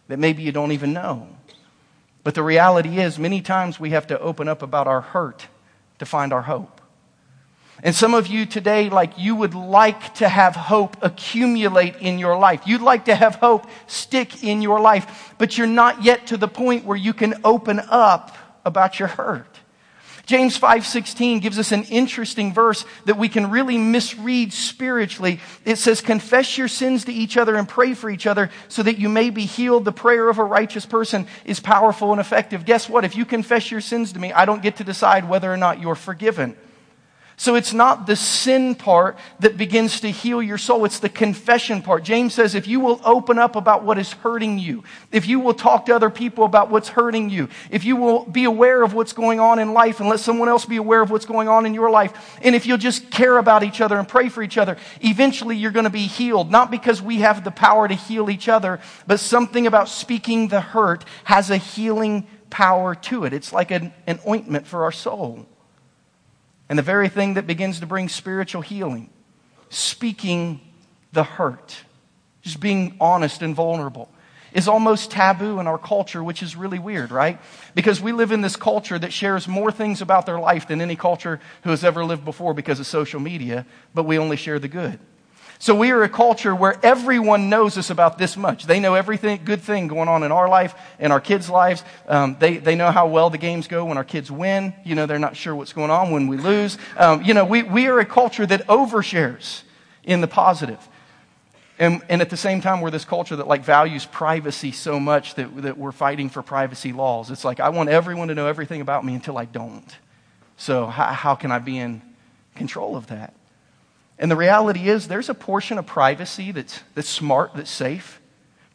that 0.09 0.19
maybe 0.19 0.43
you 0.43 0.51
don't 0.51 0.73
even 0.73 0.91
know. 0.91 1.27
But 2.23 2.35
the 2.35 2.43
reality 2.43 2.99
is, 2.99 3.17
many 3.17 3.41
times 3.41 3.79
we 3.79 3.91
have 3.91 4.07
to 4.07 4.19
open 4.19 4.47
up 4.47 4.61
about 4.61 4.87
our 4.87 5.01
hurt 5.01 5.47
to 5.99 6.05
find 6.05 6.33
our 6.33 6.41
hope. 6.41 6.79
And 7.81 7.95
some 7.95 8.13
of 8.13 8.27
you 8.27 8.45
today, 8.45 8.89
like 8.89 9.17
you 9.17 9.35
would 9.35 9.53
like 9.53 10.15
to 10.15 10.27
have 10.27 10.55
hope 10.55 10.97
accumulate 11.01 11.95
in 11.97 12.19
your 12.19 12.37
life. 12.37 12.63
You'd 12.65 12.81
like 12.81 13.05
to 13.05 13.15
have 13.15 13.35
hope 13.35 13.67
stick 13.87 14.43
in 14.43 14.61
your 14.61 14.81
life, 14.81 15.33
but 15.37 15.57
you're 15.57 15.67
not 15.67 16.03
yet 16.03 16.27
to 16.27 16.37
the 16.37 16.47
point 16.47 16.83
where 16.83 16.97
you 16.97 17.13
can 17.13 17.39
open 17.43 17.79
up 17.89 18.35
about 18.65 18.99
your 18.99 19.07
hurt. 19.07 19.58
James 20.29 20.55
5:16 20.59 21.39
gives 21.39 21.57
us 21.57 21.71
an 21.71 21.85
interesting 21.85 22.53
verse 22.53 22.85
that 23.05 23.17
we 23.17 23.27
can 23.27 23.49
really 23.49 23.79
misread 23.79 24.53
spiritually. 24.53 25.39
It 25.65 25.77
says, 25.77 26.01
"Confess 26.01 26.55
your 26.55 26.67
sins 26.67 27.05
to 27.05 27.11
each 27.11 27.35
other 27.35 27.55
and 27.55 27.67
pray 27.67 27.95
for 27.95 28.11
each 28.11 28.27
other 28.27 28.51
so 28.67 28.83
that 28.83 28.99
you 28.99 29.09
may 29.09 29.31
be 29.31 29.45
healed. 29.45 29.85
The 29.85 29.91
prayer 29.91 30.29
of 30.29 30.37
a 30.37 30.43
righteous 30.43 30.85
person 30.85 31.25
is 31.45 31.59
powerful 31.59 32.11
and 32.11 32.21
effective." 32.21 32.63
Guess 32.63 32.89
what? 32.89 33.05
If 33.05 33.15
you 33.15 33.25
confess 33.25 33.71
your 33.71 33.81
sins 33.81 34.13
to 34.13 34.19
me, 34.19 34.31
I 34.31 34.45
don't 34.45 34.61
get 34.61 34.75
to 34.75 34.83
decide 34.83 35.27
whether 35.27 35.51
or 35.51 35.57
not 35.57 35.81
you're 35.81 35.95
forgiven. 35.95 36.55
So 37.39 37.55
it's 37.55 37.71
not 37.71 38.05
the 38.05 38.17
sin 38.17 38.75
part 38.75 39.17
that 39.39 39.55
begins 39.55 40.01
to 40.01 40.11
heal 40.11 40.43
your 40.43 40.57
soul. 40.57 40.83
It's 40.83 40.99
the 40.99 41.07
confession 41.07 41.81
part. 41.81 42.03
James 42.03 42.33
says 42.33 42.53
if 42.53 42.67
you 42.67 42.81
will 42.81 42.99
open 43.05 43.39
up 43.39 43.55
about 43.55 43.85
what 43.85 43.97
is 43.97 44.11
hurting 44.11 44.59
you, 44.59 44.83
if 45.13 45.25
you 45.25 45.39
will 45.39 45.53
talk 45.53 45.85
to 45.85 45.95
other 45.95 46.09
people 46.09 46.43
about 46.43 46.69
what's 46.69 46.89
hurting 46.89 47.29
you, 47.29 47.47
if 47.71 47.85
you 47.85 47.95
will 47.95 48.25
be 48.25 48.43
aware 48.43 48.83
of 48.83 48.93
what's 48.93 49.13
going 49.13 49.39
on 49.39 49.57
in 49.57 49.71
life 49.71 50.01
and 50.01 50.09
let 50.09 50.19
someone 50.19 50.49
else 50.49 50.65
be 50.65 50.75
aware 50.75 51.01
of 51.01 51.11
what's 51.11 51.25
going 51.25 51.47
on 51.47 51.65
in 51.65 51.73
your 51.73 51.89
life, 51.89 52.37
and 52.41 52.55
if 52.55 52.65
you'll 52.65 52.77
just 52.77 53.09
care 53.09 53.37
about 53.37 53.63
each 53.63 53.79
other 53.79 53.97
and 53.97 54.05
pray 54.05 54.27
for 54.27 54.43
each 54.43 54.57
other, 54.57 54.75
eventually 54.99 55.55
you're 55.55 55.71
going 55.71 55.85
to 55.85 55.89
be 55.89 56.07
healed. 56.07 56.51
Not 56.51 56.69
because 56.69 57.01
we 57.01 57.19
have 57.19 57.45
the 57.45 57.51
power 57.51 57.87
to 57.87 57.95
heal 57.95 58.29
each 58.29 58.49
other, 58.49 58.81
but 59.07 59.21
something 59.21 59.65
about 59.65 59.87
speaking 59.87 60.49
the 60.49 60.59
hurt 60.59 61.05
has 61.23 61.49
a 61.49 61.57
healing 61.57 62.27
power 62.49 62.95
to 62.95 63.23
it. 63.23 63.31
It's 63.31 63.53
like 63.53 63.71
an, 63.71 63.93
an 64.07 64.19
ointment 64.27 64.67
for 64.67 64.83
our 64.83 64.91
soul 64.91 65.47
and 66.69 66.77
the 66.77 66.83
very 66.83 67.09
thing 67.09 67.33
that 67.33 67.47
begins 67.47 67.79
to 67.79 67.87
bring 67.87 68.07
spiritual 68.07 68.61
healing. 68.61 69.09
Speaking 69.69 70.61
the 71.11 71.23
hurt, 71.23 71.83
just 72.41 72.59
being 72.59 72.95
honest 73.01 73.41
and 73.41 73.55
vulnerable, 73.55 74.09
is 74.53 74.67
almost 74.67 75.11
taboo 75.11 75.59
in 75.59 75.67
our 75.67 75.77
culture, 75.77 76.23
which 76.23 76.41
is 76.41 76.55
really 76.55 76.79
weird, 76.79 77.11
right? 77.11 77.39
Because 77.75 78.01
we 78.01 78.11
live 78.11 78.31
in 78.31 78.41
this 78.41 78.55
culture 78.55 78.97
that 78.97 79.13
shares 79.13 79.47
more 79.47 79.71
things 79.71 80.01
about 80.01 80.25
their 80.25 80.39
life 80.39 80.67
than 80.67 80.81
any 80.81 80.95
culture 80.95 81.39
who 81.63 81.69
has 81.69 81.83
ever 81.83 82.03
lived 82.03 82.25
before 82.25 82.53
because 82.53 82.79
of 82.79 82.87
social 82.87 83.19
media, 83.19 83.65
but 83.93 84.03
we 84.03 84.17
only 84.17 84.37
share 84.37 84.59
the 84.59 84.67
good. 84.67 84.99
So 85.61 85.75
we 85.75 85.91
are 85.91 86.03
a 86.03 86.09
culture 86.09 86.55
where 86.55 86.79
everyone 86.83 87.49
knows 87.49 87.77
us 87.77 87.89
about 87.89 88.17
this 88.17 88.37
much. 88.37 88.65
They 88.65 88.79
know 88.79 88.93
everything, 88.95 89.41
good 89.43 89.59
thing 89.61 89.89
going 89.89 90.07
on 90.07 90.23
in 90.23 90.31
our 90.31 90.47
life, 90.47 90.73
in 90.99 91.11
our 91.11 91.19
kids' 91.19 91.49
lives. 91.49 91.83
Um, 92.07 92.37
they, 92.39 92.57
they 92.57 92.75
know 92.75 92.91
how 92.91 93.07
well 93.07 93.29
the 93.29 93.37
games 93.37 93.67
go 93.67 93.83
when 93.83 93.97
our 93.97 94.05
kids 94.05 94.31
win. 94.31 94.73
You 94.85 94.95
know, 94.95 95.05
they're 95.05 95.19
not 95.19 95.35
sure 95.35 95.53
what's 95.53 95.73
going 95.73 95.91
on 95.91 96.11
when 96.11 96.27
we 96.27 96.37
lose. 96.37 96.77
Um, 96.95 97.23
you 97.23 97.33
know, 97.33 97.43
we, 97.43 97.63
we 97.63 97.87
are 97.87 97.99
a 97.99 98.05
culture 98.05 98.45
that 98.45 98.67
overshares 98.67 99.63
in 100.05 100.21
the 100.21 100.27
positive. 100.27 100.79
And, 101.77 102.01
and 102.07 102.21
at 102.21 102.29
the 102.29 102.37
same 102.37 102.61
time, 102.61 102.79
we're 102.79 102.91
this 102.91 103.03
culture 103.03 103.35
that 103.35 103.47
like 103.47 103.65
values 103.65 104.05
privacy 104.05 104.71
so 104.71 104.97
much 104.97 105.35
that, 105.35 105.61
that 105.63 105.77
we're 105.77 105.91
fighting 105.91 106.29
for 106.29 106.41
privacy 106.41 106.93
laws. 106.93 107.31
It's 107.31 107.43
like, 107.43 107.59
I 107.59 107.67
want 107.67 107.89
everyone 107.89 108.29
to 108.29 108.35
know 108.35 108.47
everything 108.47 108.79
about 108.79 109.03
me 109.03 109.13
until 109.13 109.37
I 109.37 109.43
don't. 109.43 109.97
So 110.55 110.85
how, 110.85 111.07
how 111.07 111.35
can 111.35 111.51
I 111.51 111.59
be 111.59 111.77
in 111.77 112.01
control 112.55 112.95
of 112.95 113.07
that? 113.07 113.33
And 114.19 114.29
the 114.29 114.35
reality 114.35 114.89
is, 114.89 115.07
there's 115.07 115.29
a 115.29 115.33
portion 115.33 115.77
of 115.77 115.87
privacy 115.87 116.51
that's, 116.51 116.81
that's 116.93 117.09
smart, 117.09 117.55
that's 117.55 117.71
safe. 117.71 118.19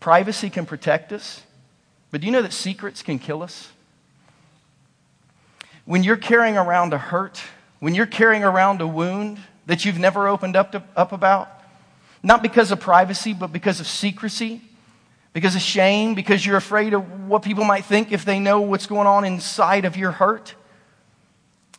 Privacy 0.01 0.51
can 0.51 0.65
protect 0.67 1.13
us. 1.13 1.43
But 2.11 2.23
do 2.23 2.27
you 2.27 2.33
know 2.33 2.43
that 2.43 2.53
secrets 2.53 3.03
can 3.03 3.19
kill 3.19 3.43
us? 3.43 3.69
When 5.85 6.03
you're 6.03 6.17
carrying 6.17 6.57
around 6.57 6.95
a 6.95 6.99
hurt, 6.99 7.43
when 7.79 7.95
you're 7.95 8.07
carrying 8.07 8.43
around 8.43 8.81
a 8.81 8.87
wound 8.87 9.39
that 9.67 9.85
you've 9.85 9.99
never 9.99 10.29
opened 10.29 10.57
up, 10.57 10.73
to, 10.73 10.83
up 10.97 11.13
about, 11.13 11.49
not 12.23 12.43
because 12.43 12.71
of 12.73 12.81
privacy, 12.81 13.35
but 13.35 13.53
because 13.53 13.81
of 13.81 13.87
secrecy, 13.87 14.63
Because 15.35 15.57
of 15.57 15.63
shame? 15.63 16.15
Because 16.15 16.47
you're 16.47 16.57
afraid 16.57 16.95
of 16.95 17.27
what 17.29 17.43
people 17.43 17.65
might 17.65 17.85
think 17.85 18.13
if 18.13 18.25
they 18.25 18.39
know 18.39 18.61
what's 18.61 18.87
going 18.87 19.09
on 19.09 19.25
inside 19.25 19.85
of 19.85 19.97
your 19.97 20.13
hurt? 20.13 20.55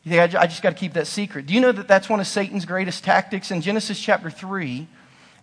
You 0.06 0.12
think, 0.12 0.36
I 0.36 0.46
just 0.46 0.62
got 0.62 0.70
to 0.70 0.76
keep 0.76 0.94
that 0.94 1.08
secret. 1.08 1.48
Do 1.48 1.54
you 1.54 1.60
know 1.60 1.72
that 1.72 1.88
that's 1.88 2.08
one 2.08 2.20
of 2.20 2.28
Satan's 2.28 2.66
greatest 2.66 3.04
tactics? 3.04 3.50
In 3.50 3.62
Genesis 3.62 4.00
chapter 4.00 4.30
3, 4.30 4.88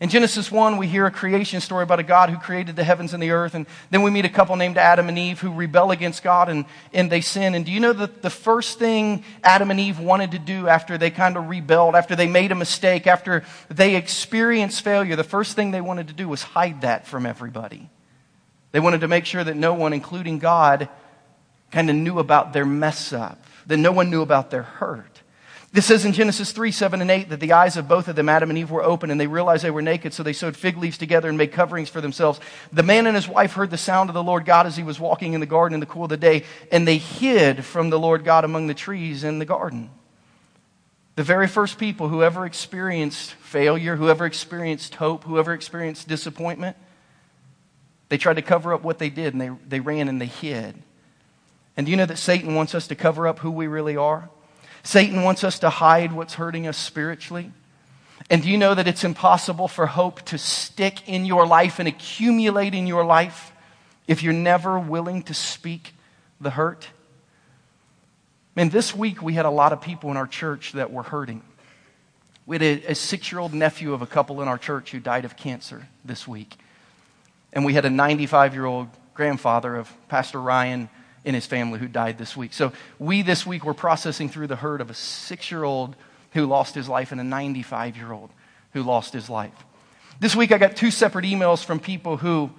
in 0.02 0.08
Genesis 0.08 0.50
1, 0.50 0.78
we 0.78 0.86
hear 0.88 1.06
a 1.06 1.10
creation 1.10 1.60
story 1.60 1.82
about 1.82 2.00
a 2.00 2.04
God 2.04 2.30
who 2.30 2.36
created 2.36 2.74
the 2.76 2.82
heavens 2.82 3.12
and 3.12 3.22
the 3.22 3.30
earth. 3.30 3.54
And 3.54 3.66
then 3.90 4.02
we 4.02 4.10
meet 4.10 4.24
a 4.24 4.28
couple 4.28 4.54
named 4.56 4.76
Adam 4.76 5.08
and 5.08 5.18
Eve 5.18 5.40
who 5.40 5.52
rebel 5.52 5.90
against 5.90 6.22
God 6.22 6.48
and, 6.48 6.64
and 6.92 7.10
they 7.10 7.20
sin. 7.20 7.54
And 7.54 7.66
do 7.66 7.72
you 7.72 7.80
know 7.80 7.92
that 7.92 8.22
the 8.22 8.30
first 8.30 8.78
thing 8.78 9.24
Adam 9.44 9.70
and 9.70 9.78
Eve 9.78 9.98
wanted 9.98 10.32
to 10.32 10.38
do 10.40 10.68
after 10.68 10.98
they 10.98 11.10
kind 11.10 11.36
of 11.36 11.48
rebelled, 11.48 11.94
after 11.94 12.14
they 12.14 12.26
made 12.26 12.52
a 12.52 12.56
mistake, 12.56 13.06
after 13.06 13.44
they 13.68 13.96
experienced 13.96 14.82
failure, 14.82 15.14
the 15.14 15.24
first 15.24 15.56
thing 15.56 15.72
they 15.72 15.80
wanted 15.80 16.08
to 16.08 16.14
do 16.14 16.28
was 16.28 16.42
hide 16.42 16.80
that 16.80 17.06
from 17.06 17.24
everybody. 17.26 17.88
They 18.72 18.80
wanted 18.80 19.02
to 19.02 19.08
make 19.08 19.24
sure 19.24 19.44
that 19.44 19.56
no 19.56 19.74
one, 19.74 19.92
including 19.92 20.40
God, 20.40 20.88
kind 21.70 21.88
of 21.90 21.96
knew 21.96 22.18
about 22.18 22.52
their 22.52 22.66
mess 22.66 23.12
up, 23.12 23.44
that 23.66 23.76
no 23.76 23.92
one 23.92 24.10
knew 24.10 24.22
about 24.22 24.50
their 24.50 24.62
hurt. 24.62 25.22
This 25.72 25.86
says 25.86 26.04
in 26.04 26.12
Genesis 26.12 26.52
3, 26.52 26.70
7, 26.70 27.00
and 27.00 27.10
8 27.10 27.30
that 27.30 27.40
the 27.40 27.54
eyes 27.54 27.78
of 27.78 27.88
both 27.88 28.06
of 28.06 28.14
them, 28.14 28.28
Adam 28.28 28.50
and 28.50 28.58
Eve, 28.58 28.70
were 28.70 28.82
open 28.82 29.10
and 29.10 29.18
they 29.18 29.26
realized 29.26 29.64
they 29.64 29.70
were 29.70 29.80
naked, 29.80 30.12
so 30.12 30.22
they 30.22 30.34
sewed 30.34 30.54
fig 30.54 30.76
leaves 30.76 30.98
together 30.98 31.30
and 31.30 31.38
made 31.38 31.50
coverings 31.50 31.88
for 31.88 32.02
themselves. 32.02 32.40
The 32.74 32.82
man 32.82 33.06
and 33.06 33.16
his 33.16 33.26
wife 33.26 33.54
heard 33.54 33.70
the 33.70 33.78
sound 33.78 34.10
of 34.10 34.14
the 34.14 34.22
Lord 34.22 34.44
God 34.44 34.66
as 34.66 34.76
he 34.76 34.82
was 34.82 35.00
walking 35.00 35.32
in 35.32 35.40
the 35.40 35.46
garden 35.46 35.72
in 35.72 35.80
the 35.80 35.86
cool 35.86 36.04
of 36.04 36.10
the 36.10 36.18
day, 36.18 36.44
and 36.70 36.86
they 36.86 36.98
hid 36.98 37.64
from 37.64 37.88
the 37.88 37.98
Lord 37.98 38.22
God 38.22 38.44
among 38.44 38.66
the 38.66 38.74
trees 38.74 39.24
in 39.24 39.38
the 39.38 39.46
garden. 39.46 39.90
The 41.16 41.22
very 41.22 41.48
first 41.48 41.78
people 41.78 42.08
who 42.08 42.22
ever 42.22 42.44
experienced 42.44 43.32
failure, 43.32 43.96
who 43.96 44.10
ever 44.10 44.26
experienced 44.26 44.94
hope, 44.96 45.24
who 45.24 45.38
ever 45.38 45.54
experienced 45.54 46.06
disappointment, 46.06 46.76
they 48.10 48.18
tried 48.18 48.36
to 48.36 48.42
cover 48.42 48.74
up 48.74 48.82
what 48.82 48.98
they 48.98 49.08
did 49.08 49.32
and 49.32 49.40
they, 49.40 49.50
they 49.66 49.80
ran 49.80 50.08
and 50.08 50.20
they 50.20 50.26
hid. 50.26 50.82
And 51.76 51.86
do 51.86 51.90
you 51.90 51.96
know 51.96 52.06
that 52.06 52.18
Satan 52.18 52.54
wants 52.54 52.74
us 52.74 52.86
to 52.88 52.94
cover 52.94 53.26
up 53.26 53.38
who 53.38 53.50
we 53.50 53.66
really 53.66 53.96
are? 53.96 54.28
Satan 54.82 55.22
wants 55.22 55.44
us 55.44 55.58
to 55.60 55.70
hide 55.70 56.12
what's 56.12 56.34
hurting 56.34 56.66
us 56.66 56.76
spiritually. 56.76 57.52
And 58.30 58.42
do 58.42 58.50
you 58.50 58.58
know 58.58 58.74
that 58.74 58.86
it's 58.86 59.04
impossible 59.04 59.68
for 59.68 59.86
hope 59.86 60.22
to 60.22 60.38
stick 60.38 61.08
in 61.08 61.24
your 61.24 61.46
life 61.46 61.78
and 61.78 61.88
accumulate 61.88 62.74
in 62.74 62.86
your 62.86 63.04
life 63.04 63.52
if 64.06 64.22
you're 64.22 64.32
never 64.32 64.78
willing 64.78 65.22
to 65.24 65.34
speak 65.34 65.94
the 66.40 66.50
hurt? 66.50 66.88
Man, 68.54 68.68
this 68.68 68.94
week 68.94 69.22
we 69.22 69.34
had 69.34 69.46
a 69.46 69.50
lot 69.50 69.72
of 69.72 69.80
people 69.80 70.10
in 70.10 70.16
our 70.16 70.26
church 70.26 70.72
that 70.72 70.92
were 70.92 71.02
hurting. 71.02 71.42
We 72.44 72.56
had 72.56 72.62
a, 72.62 72.90
a 72.90 72.94
six 72.94 73.32
year 73.32 73.38
old 73.38 73.54
nephew 73.54 73.94
of 73.94 74.02
a 74.02 74.06
couple 74.06 74.42
in 74.42 74.48
our 74.48 74.58
church 74.58 74.90
who 74.90 75.00
died 75.00 75.24
of 75.24 75.36
cancer 75.36 75.88
this 76.04 76.28
week. 76.28 76.56
And 77.52 77.64
we 77.64 77.74
had 77.74 77.84
a 77.84 77.90
95 77.90 78.54
year 78.54 78.66
old 78.66 78.88
grandfather 79.14 79.76
of 79.76 79.90
Pastor 80.08 80.40
Ryan 80.40 80.88
in 81.24 81.34
his 81.34 81.46
family 81.46 81.78
who 81.78 81.88
died 81.88 82.18
this 82.18 82.36
week. 82.36 82.52
So 82.52 82.72
we 82.98 83.22
this 83.22 83.46
week 83.46 83.64
were 83.64 83.74
processing 83.74 84.28
through 84.28 84.48
the 84.48 84.56
hurt 84.56 84.80
of 84.80 84.90
a 84.90 84.94
six 84.94 85.50
year 85.50 85.64
old 85.64 85.96
who 86.32 86.46
lost 86.46 86.74
his 86.74 86.88
life 86.88 87.12
and 87.12 87.20
a 87.20 87.24
95 87.24 87.96
year 87.96 88.12
old 88.12 88.30
who 88.72 88.82
lost 88.82 89.12
his 89.12 89.30
life. 89.30 89.52
This 90.18 90.34
week 90.34 90.52
I 90.52 90.58
got 90.58 90.76
two 90.76 90.90
separate 90.90 91.24
emails 91.24 91.64
from 91.64 91.80
people 91.80 92.16
who, 92.16 92.50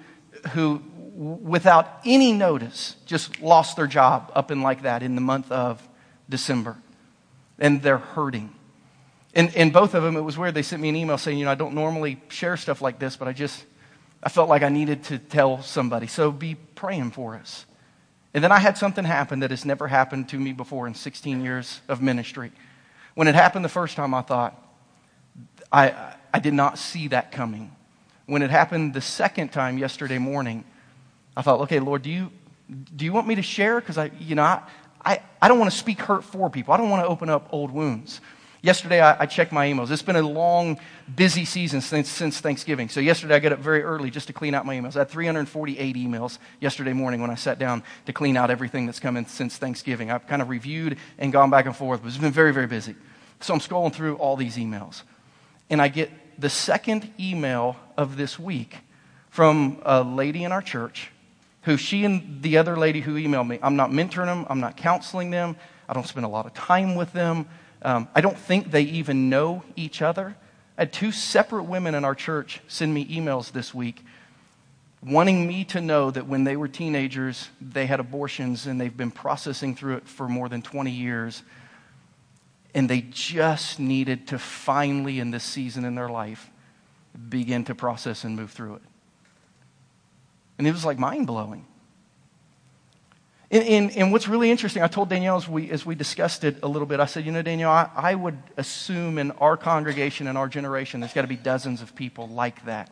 who, 0.51 0.81
without 1.13 2.01
any 2.05 2.31
notice, 2.31 2.95
just 3.05 3.41
lost 3.41 3.75
their 3.75 3.87
job 3.87 4.31
up 4.35 4.51
in 4.51 4.61
like 4.61 4.83
that 4.83 5.03
in 5.03 5.15
the 5.15 5.21
month 5.21 5.51
of 5.51 5.81
December. 6.29 6.77
And 7.59 7.81
they're 7.81 7.97
hurting. 7.97 8.53
And, 9.35 9.55
and 9.55 9.73
both 9.73 9.93
of 9.95 10.03
them, 10.03 10.15
it 10.15 10.21
was 10.21 10.37
weird. 10.37 10.53
They 10.53 10.61
sent 10.61 10.81
me 10.81 10.89
an 10.89 10.95
email 10.95 11.17
saying, 11.17 11.37
you 11.37 11.45
know, 11.45 11.51
I 11.51 11.55
don't 11.55 11.73
normally 11.73 12.21
share 12.29 12.55
stuff 12.57 12.81
like 12.81 12.99
this, 12.99 13.15
but 13.15 13.27
I 13.27 13.33
just, 13.33 13.63
I 14.21 14.29
felt 14.29 14.49
like 14.49 14.61
I 14.61 14.69
needed 14.69 15.03
to 15.05 15.17
tell 15.17 15.61
somebody. 15.61 16.07
So 16.07 16.31
be 16.31 16.55
praying 16.55 17.11
for 17.11 17.35
us. 17.35 17.65
And 18.33 18.43
then 18.43 18.51
I 18.51 18.59
had 18.59 18.77
something 18.77 19.05
happen 19.05 19.39
that 19.41 19.51
has 19.51 19.63
never 19.63 19.87
happened 19.87 20.29
to 20.29 20.39
me 20.39 20.53
before 20.53 20.87
in 20.87 20.95
16 20.95 21.43
years 21.43 21.81
of 21.87 22.01
ministry. 22.01 22.51
When 23.13 23.27
it 23.27 23.35
happened 23.35 23.63
the 23.63 23.69
first 23.69 23.95
time, 23.95 24.13
I 24.13 24.21
thought, 24.21 24.59
I, 25.71 26.15
I 26.33 26.39
did 26.39 26.53
not 26.53 26.79
see 26.79 27.09
that 27.09 27.31
coming. 27.31 27.75
When 28.25 28.41
it 28.41 28.49
happened 28.49 28.93
the 28.93 29.01
second 29.01 29.49
time 29.51 29.77
yesterday 29.77 30.17
morning, 30.17 30.63
I 31.37 31.41
thought, 31.41 31.61
okay, 31.61 31.79
Lord, 31.79 32.01
do 32.01 32.09
you, 32.09 32.31
do 32.95 33.05
you 33.05 33.13
want 33.13 33.27
me 33.27 33.35
to 33.35 33.41
share? 33.41 33.79
Because 33.79 33.97
I, 33.97 34.11
you 34.19 34.35
know, 34.35 34.43
I, 34.43 34.63
I, 35.05 35.21
I 35.41 35.47
don't 35.47 35.59
want 35.59 35.71
to 35.71 35.77
speak 35.77 35.99
hurt 35.99 36.23
for 36.23 36.49
people. 36.49 36.73
I 36.73 36.77
don't 36.77 36.89
want 36.89 37.03
to 37.03 37.07
open 37.07 37.29
up 37.29 37.49
old 37.51 37.71
wounds. 37.71 38.21
Yesterday, 38.63 39.01
I, 39.01 39.23
I, 39.23 39.25
checked 39.25 39.51
my 39.51 39.67
emails. 39.67 39.91
It's 39.91 40.01
been 40.01 40.15
a 40.15 40.21
long, 40.21 40.79
busy 41.13 41.43
season 41.43 41.81
since, 41.81 42.07
since 42.07 42.39
Thanksgiving. 42.39 42.87
So, 42.87 43.01
yesterday, 43.01 43.35
I 43.35 43.39
got 43.39 43.51
up 43.51 43.59
very 43.59 43.83
early 43.83 44.09
just 44.09 44.27
to 44.27 44.33
clean 44.33 44.55
out 44.55 44.65
my 44.65 44.73
emails. 44.73 44.95
I 44.95 44.99
had 44.99 45.09
348 45.09 45.97
emails 45.97 46.37
yesterday 46.61 46.93
morning 46.93 47.19
when 47.19 47.29
I 47.29 47.35
sat 47.35 47.59
down 47.59 47.83
to 48.05 48.13
clean 48.13 48.37
out 48.37 48.49
everything 48.49 48.85
that's 48.85 49.01
come 49.01 49.17
in 49.17 49.25
since 49.25 49.57
Thanksgiving. 49.57 50.11
I've 50.11 50.27
kind 50.27 50.41
of 50.41 50.47
reviewed 50.47 50.97
and 51.17 51.33
gone 51.33 51.49
back 51.49 51.65
and 51.65 51.75
forth, 51.75 52.03
but 52.03 52.07
it's 52.07 52.17
been 52.17 52.31
very, 52.31 52.53
very 52.53 52.67
busy. 52.67 52.95
So, 53.41 53.53
I'm 53.53 53.59
scrolling 53.59 53.93
through 53.93 54.15
all 54.15 54.37
these 54.37 54.55
emails. 54.55 55.03
And 55.69 55.81
I 55.81 55.89
get 55.89 56.09
the 56.39 56.49
second 56.49 57.11
email 57.19 57.75
of 57.97 58.15
this 58.15 58.39
week 58.39 58.77
from 59.29 59.81
a 59.83 60.03
lady 60.03 60.45
in 60.45 60.53
our 60.53 60.61
church 60.61 61.11
who 61.63 61.75
she 61.75 62.05
and 62.05 62.41
the 62.41 62.57
other 62.57 62.77
lady 62.77 63.01
who 63.01 63.15
emailed 63.15 63.47
me, 63.47 63.59
I'm 63.61 63.75
not 63.75 63.89
mentoring 63.89 64.27
them, 64.27 64.45
I'm 64.49 64.61
not 64.61 64.77
counseling 64.77 65.31
them, 65.31 65.57
I 65.89 65.93
don't 65.93 66.07
spend 66.07 66.25
a 66.25 66.29
lot 66.29 66.45
of 66.45 66.53
time 66.53 66.95
with 66.95 67.11
them. 67.11 67.45
Um, 67.83 68.07
I 68.15 68.21
don't 68.21 68.37
think 68.37 68.71
they 68.71 68.83
even 68.83 69.29
know 69.29 69.63
each 69.75 70.01
other. 70.01 70.35
I 70.77 70.81
had 70.81 70.93
two 70.93 71.11
separate 71.11 71.63
women 71.63 71.95
in 71.95 72.05
our 72.05 72.15
church 72.15 72.61
send 72.67 72.93
me 72.93 73.05
emails 73.05 73.51
this 73.51 73.73
week 73.73 74.03
wanting 75.05 75.45
me 75.45 75.65
to 75.65 75.81
know 75.81 76.11
that 76.11 76.27
when 76.27 76.43
they 76.43 76.55
were 76.55 76.67
teenagers, 76.67 77.49
they 77.59 77.85
had 77.85 77.99
abortions 77.99 78.65
and 78.65 78.79
they've 78.79 78.95
been 78.95 79.11
processing 79.11 79.75
through 79.75 79.97
it 79.97 80.07
for 80.07 80.27
more 80.27 80.47
than 80.49 80.61
20 80.61 80.91
years. 80.91 81.43
And 82.73 82.89
they 82.89 83.01
just 83.01 83.79
needed 83.79 84.27
to 84.29 84.39
finally, 84.39 85.19
in 85.19 85.31
this 85.31 85.43
season 85.43 85.85
in 85.85 85.95
their 85.95 86.09
life, 86.09 86.49
begin 87.29 87.65
to 87.65 87.75
process 87.75 88.23
and 88.23 88.35
move 88.35 88.51
through 88.51 88.75
it. 88.75 88.81
And 90.57 90.67
it 90.67 90.71
was 90.71 90.85
like 90.85 90.97
mind 90.97 91.27
blowing. 91.27 91.65
And, 93.53 93.63
and, 93.67 93.97
and, 93.97 94.11
what's 94.11 94.27
really 94.27 94.49
interesting, 94.49 94.81
I 94.81 94.87
told 94.87 95.09
Danielle 95.09 95.37
as 95.37 95.47
we, 95.47 95.69
as 95.69 95.85
we 95.85 95.93
discussed 95.93 96.43
it 96.43 96.63
a 96.63 96.67
little 96.67 96.87
bit, 96.87 96.99
I 96.99 97.05
said, 97.05 97.23
you 97.23 97.31
know, 97.31 97.43
Danielle, 97.43 97.69
I, 97.69 97.87
I 97.95 98.15
would 98.15 98.39
assume 98.57 99.19
in 99.19 99.29
our 99.33 99.57
congregation, 99.57 100.25
in 100.25 100.35
our 100.35 100.47
generation, 100.47 101.01
there's 101.01 101.13
got 101.13 101.21
to 101.21 101.27
be 101.27 101.35
dozens 101.35 101.79
of 101.79 101.95
people 101.95 102.27
like 102.27 102.65
that. 102.65 102.91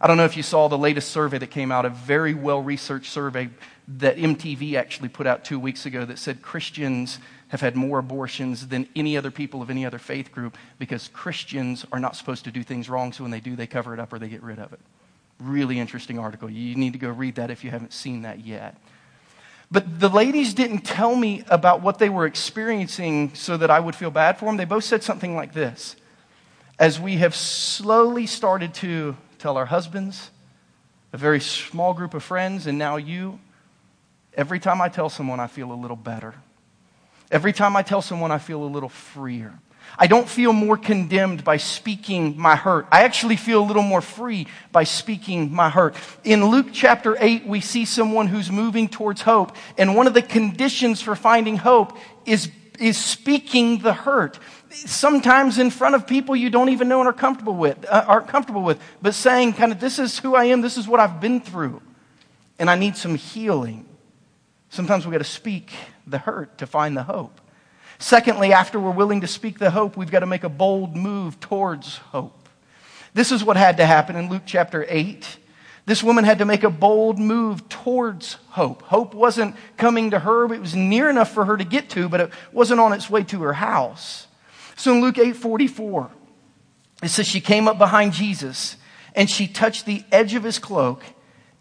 I 0.00 0.08
don't 0.08 0.16
know 0.16 0.24
if 0.24 0.36
you 0.36 0.42
saw 0.42 0.66
the 0.66 0.76
latest 0.76 1.12
survey 1.12 1.38
that 1.38 1.52
came 1.52 1.70
out, 1.70 1.84
a 1.84 1.88
very 1.88 2.34
well 2.34 2.60
researched 2.60 3.12
survey 3.12 3.48
that 3.86 4.16
MTV 4.16 4.74
actually 4.74 5.08
put 5.08 5.28
out 5.28 5.44
two 5.44 5.60
weeks 5.60 5.86
ago 5.86 6.04
that 6.04 6.18
said 6.18 6.42
Christians 6.42 7.20
have 7.50 7.60
had 7.60 7.76
more 7.76 8.00
abortions 8.00 8.66
than 8.66 8.88
any 8.96 9.16
other 9.16 9.30
people 9.30 9.62
of 9.62 9.70
any 9.70 9.86
other 9.86 10.00
faith 10.00 10.32
group 10.32 10.58
because 10.80 11.10
Christians 11.12 11.86
are 11.92 12.00
not 12.00 12.16
supposed 12.16 12.42
to 12.46 12.50
do 12.50 12.64
things 12.64 12.90
wrong, 12.90 13.12
so 13.12 13.22
when 13.22 13.30
they 13.30 13.38
do, 13.38 13.54
they 13.54 13.68
cover 13.68 13.94
it 13.94 14.00
up 14.00 14.12
or 14.12 14.18
they 14.18 14.28
get 14.28 14.42
rid 14.42 14.58
of 14.58 14.72
it. 14.72 14.80
Really 15.38 15.78
interesting 15.78 16.18
article. 16.18 16.50
You 16.50 16.74
need 16.74 16.94
to 16.94 16.98
go 16.98 17.10
read 17.10 17.36
that 17.36 17.52
if 17.52 17.62
you 17.62 17.70
haven't 17.70 17.92
seen 17.92 18.22
that 18.22 18.44
yet. 18.44 18.74
But 19.72 20.00
the 20.00 20.10
ladies 20.10 20.52
didn't 20.52 20.82
tell 20.82 21.16
me 21.16 21.44
about 21.48 21.80
what 21.80 21.98
they 21.98 22.10
were 22.10 22.26
experiencing 22.26 23.34
so 23.34 23.56
that 23.56 23.70
I 23.70 23.80
would 23.80 23.96
feel 23.96 24.10
bad 24.10 24.38
for 24.38 24.44
them. 24.44 24.58
They 24.58 24.66
both 24.66 24.84
said 24.84 25.02
something 25.02 25.34
like 25.34 25.54
this 25.54 25.96
As 26.78 27.00
we 27.00 27.16
have 27.16 27.34
slowly 27.34 28.26
started 28.26 28.74
to 28.74 29.16
tell 29.38 29.56
our 29.56 29.64
husbands, 29.64 30.30
a 31.14 31.16
very 31.16 31.40
small 31.40 31.94
group 31.94 32.12
of 32.12 32.22
friends, 32.22 32.66
and 32.66 32.76
now 32.76 32.96
you, 32.96 33.40
every 34.34 34.60
time 34.60 34.82
I 34.82 34.90
tell 34.90 35.08
someone, 35.08 35.40
I 35.40 35.46
feel 35.46 35.72
a 35.72 35.74
little 35.74 35.96
better. 35.96 36.34
Every 37.30 37.54
time 37.54 37.74
I 37.74 37.82
tell 37.82 38.02
someone, 38.02 38.30
I 38.30 38.36
feel 38.36 38.62
a 38.62 38.68
little 38.68 38.90
freer. 38.90 39.58
I 39.98 40.06
don't 40.06 40.28
feel 40.28 40.52
more 40.52 40.76
condemned 40.76 41.44
by 41.44 41.58
speaking 41.58 42.38
my 42.38 42.56
hurt. 42.56 42.86
I 42.90 43.02
actually 43.02 43.36
feel 43.36 43.62
a 43.62 43.66
little 43.66 43.82
more 43.82 44.00
free 44.00 44.46
by 44.70 44.84
speaking 44.84 45.52
my 45.52 45.68
hurt. 45.68 45.94
In 46.24 46.46
Luke 46.46 46.68
chapter 46.72 47.16
8, 47.18 47.46
we 47.46 47.60
see 47.60 47.84
someone 47.84 48.26
who's 48.26 48.50
moving 48.50 48.88
towards 48.88 49.22
hope. 49.22 49.54
And 49.76 49.94
one 49.94 50.06
of 50.06 50.14
the 50.14 50.22
conditions 50.22 51.02
for 51.02 51.14
finding 51.14 51.56
hope 51.56 51.96
is, 52.24 52.50
is 52.78 52.96
speaking 52.96 53.78
the 53.78 53.92
hurt. 53.92 54.38
Sometimes 54.70 55.58
in 55.58 55.70
front 55.70 55.94
of 55.94 56.06
people 56.06 56.34
you 56.34 56.48
don't 56.48 56.70
even 56.70 56.88
know 56.88 57.00
and 57.00 57.08
are 57.08 57.12
comfortable 57.12 57.54
with, 57.54 57.84
uh, 57.84 58.04
are 58.08 58.22
comfortable 58.22 58.62
with, 58.62 58.80
but 59.02 59.14
saying 59.14 59.52
kind 59.52 59.72
of, 59.72 59.80
this 59.80 59.98
is 59.98 60.18
who 60.18 60.34
I 60.34 60.44
am, 60.44 60.62
this 60.62 60.78
is 60.78 60.88
what 60.88 60.98
I've 60.98 61.20
been 61.20 61.40
through, 61.40 61.82
and 62.58 62.70
I 62.70 62.76
need 62.76 62.96
some 62.96 63.14
healing. 63.14 63.86
Sometimes 64.70 65.06
we 65.06 65.12
got 65.12 65.18
to 65.18 65.24
speak 65.24 65.70
the 66.06 66.16
hurt 66.16 66.56
to 66.58 66.66
find 66.66 66.96
the 66.96 67.02
hope. 67.02 67.41
Secondly, 68.02 68.52
after 68.52 68.80
we're 68.80 68.90
willing 68.90 69.20
to 69.20 69.28
speak 69.28 69.60
the 69.60 69.70
hope, 69.70 69.96
we've 69.96 70.10
got 70.10 70.20
to 70.20 70.26
make 70.26 70.42
a 70.42 70.48
bold 70.48 70.96
move 70.96 71.38
towards 71.38 71.98
hope. 71.98 72.48
This 73.14 73.30
is 73.30 73.44
what 73.44 73.56
had 73.56 73.76
to 73.76 73.86
happen 73.86 74.16
in 74.16 74.28
Luke 74.28 74.42
chapter 74.44 74.84
8. 74.88 75.36
This 75.86 76.02
woman 76.02 76.24
had 76.24 76.38
to 76.38 76.44
make 76.44 76.64
a 76.64 76.68
bold 76.68 77.20
move 77.20 77.68
towards 77.68 78.38
hope. 78.48 78.82
Hope 78.82 79.14
wasn't 79.14 79.54
coming 79.76 80.10
to 80.10 80.18
her, 80.18 80.52
it 80.52 80.60
was 80.60 80.74
near 80.74 81.08
enough 81.08 81.30
for 81.30 81.44
her 81.44 81.56
to 81.56 81.62
get 81.62 81.90
to, 81.90 82.08
but 82.08 82.20
it 82.20 82.30
wasn't 82.50 82.80
on 82.80 82.92
its 82.92 83.08
way 83.08 83.22
to 83.22 83.40
her 83.42 83.52
house. 83.52 84.26
So 84.74 84.92
in 84.92 85.00
Luke 85.00 85.18
8:44, 85.18 86.10
it 87.04 87.08
says 87.08 87.28
she 87.28 87.40
came 87.40 87.68
up 87.68 87.78
behind 87.78 88.14
Jesus 88.14 88.78
and 89.14 89.30
she 89.30 89.46
touched 89.46 89.86
the 89.86 90.04
edge 90.10 90.34
of 90.34 90.42
his 90.42 90.58
cloak, 90.58 91.04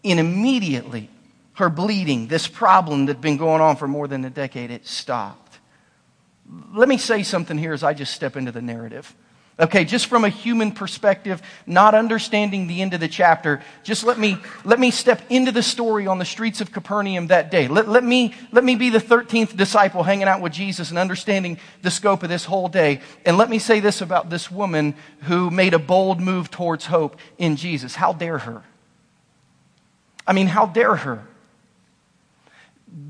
And 0.03 0.19
immediately, 0.19 1.11
her 1.53 1.69
bleeding, 1.69 2.29
this 2.29 2.47
problem 2.47 3.05
that 3.05 3.17
had 3.17 3.21
been 3.21 3.37
going 3.37 3.61
on 3.61 3.75
for 3.75 3.87
more 3.87 4.07
than 4.07 4.25
a 4.25 4.31
decade, 4.31 4.71
it 4.71 4.87
stopped. 4.87 5.50
Let 6.73 6.89
me 6.89 6.97
say 6.97 7.23
something 7.23 7.57
here 7.57 7.73
as 7.73 7.83
I 7.83 7.93
just 7.93 8.13
step 8.13 8.35
into 8.35 8.51
the 8.51 8.61
narrative. 8.61 9.15
Okay, 9.59 9.85
just 9.85 10.07
from 10.07 10.25
a 10.25 10.29
human 10.29 10.71
perspective, 10.71 11.39
not 11.67 11.93
understanding 11.93 12.65
the 12.65 12.81
end 12.81 12.95
of 12.95 12.99
the 12.99 13.07
chapter, 13.07 13.61
just 13.83 14.03
let 14.03 14.17
me, 14.17 14.37
let 14.63 14.79
me 14.79 14.89
step 14.89 15.21
into 15.29 15.51
the 15.51 15.61
story 15.61 16.07
on 16.07 16.17
the 16.17 16.25
streets 16.25 16.61
of 16.61 16.71
Capernaum 16.71 17.27
that 17.27 17.51
day. 17.51 17.67
Let, 17.67 17.87
let, 17.87 18.03
me, 18.03 18.33
let 18.51 18.63
me 18.63 18.75
be 18.75 18.89
the 18.89 18.97
13th 18.97 19.55
disciple 19.55 20.01
hanging 20.01 20.27
out 20.27 20.41
with 20.41 20.51
Jesus 20.51 20.89
and 20.89 20.97
understanding 20.97 21.59
the 21.83 21.91
scope 21.91 22.23
of 22.23 22.29
this 22.29 22.45
whole 22.45 22.69
day. 22.69 23.01
And 23.23 23.37
let 23.37 23.51
me 23.51 23.59
say 23.59 23.81
this 23.81 24.01
about 24.01 24.31
this 24.31 24.49
woman 24.49 24.95
who 25.23 25.51
made 25.51 25.75
a 25.75 25.79
bold 25.79 26.19
move 26.19 26.49
towards 26.49 26.85
hope 26.85 27.17
in 27.37 27.55
Jesus. 27.55 27.93
How 27.93 28.13
dare 28.13 28.39
her? 28.39 28.63
I 30.25 30.33
mean, 30.33 30.47
how 30.47 30.65
dare 30.65 30.95
her? 30.95 31.23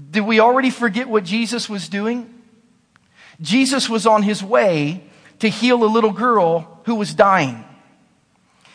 Did 0.10 0.26
we 0.26 0.42
already 0.42 0.70
forget 0.70 1.08
what 1.08 1.24
Jesus 1.24 1.70
was 1.70 1.88
doing? 1.88 2.41
Jesus 3.42 3.90
was 3.90 4.06
on 4.06 4.24
his 4.24 4.44
way 4.44 5.04
to 5.40 5.50
heal 5.50 5.84
a 5.84 5.86
little 5.86 6.12
girl 6.12 6.82
who 6.86 6.96
was 6.96 7.14
dying. 7.14 7.64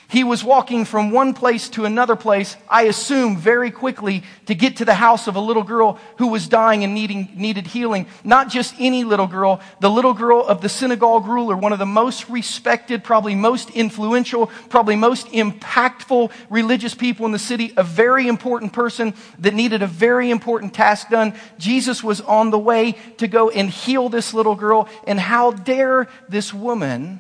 He 0.09 0.23
was 0.23 0.45
walking 0.45 0.85
from 0.85 1.11
one 1.11 1.35
place 1.35 1.69
to 1.71 1.85
another 1.85 2.15
place, 2.15 2.57
I 2.69 2.83
assume 2.83 3.37
very 3.37 3.73
quickly, 3.73 4.23
to 4.47 4.55
get 4.55 4.77
to 4.77 4.85
the 4.85 4.95
house 4.95 5.27
of 5.27 5.35
a 5.35 5.41
little 5.41 5.65
girl 5.65 5.99
who 6.19 6.29
was 6.29 6.47
dying 6.47 6.85
and 6.85 6.95
needing, 6.95 7.29
needed 7.35 7.67
healing. 7.67 8.07
Not 8.23 8.49
just 8.49 8.77
any 8.79 9.03
little 9.03 9.27
girl, 9.27 9.61
the 9.81 9.91
little 9.91 10.15
girl 10.15 10.47
of 10.47 10.61
the 10.61 10.69
synagogue 10.69 11.27
ruler, 11.27 11.57
one 11.57 11.73
of 11.73 11.81
the 11.81 11.87
most 11.87 12.29
respected, 12.29 13.03
probably 13.03 13.35
most 13.35 13.71
influential, 13.71 14.47
probably 14.69 14.95
most 14.95 15.27
impactful 15.29 16.31
religious 16.51 16.95
people 16.95 17.27
in 17.27 17.33
the 17.33 17.39
city, 17.39 17.73
a 17.77 17.83
very 17.83 18.29
important 18.29 18.73
person 18.73 19.13
that 19.41 19.55
needed 19.55 19.83
a 19.83 19.89
very 19.89 20.31
important 20.31 20.73
task 20.73 21.11
done. 21.11 21.35
Jesus 21.59 22.05
was 22.05 22.21
on 22.21 22.51
the 22.51 22.59
way 22.59 22.93
to 23.17 23.27
go 23.27 23.51
and 23.51 23.69
heal 23.69 24.09
this 24.09 24.33
little 24.33 24.55
girl. 24.55 24.89
And 25.05 25.19
how 25.19 25.51
dare 25.51 26.07
this 26.29 26.55
woman 26.55 27.19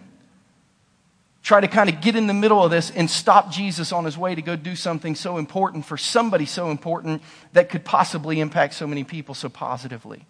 try 1.46 1.60
to 1.60 1.68
kind 1.68 1.88
of 1.88 2.00
get 2.00 2.16
in 2.16 2.26
the 2.26 2.34
middle 2.34 2.64
of 2.64 2.72
this 2.72 2.90
and 2.90 3.08
stop 3.08 3.52
Jesus 3.52 3.92
on 3.92 4.04
his 4.04 4.18
way 4.18 4.34
to 4.34 4.42
go 4.42 4.56
do 4.56 4.74
something 4.74 5.14
so 5.14 5.38
important 5.38 5.84
for 5.84 5.96
somebody 5.96 6.44
so 6.44 6.72
important 6.72 7.22
that 7.52 7.68
could 7.68 7.84
possibly 7.84 8.40
impact 8.40 8.74
so 8.74 8.84
many 8.84 9.04
people 9.04 9.32
so 9.32 9.48
positively. 9.48 10.26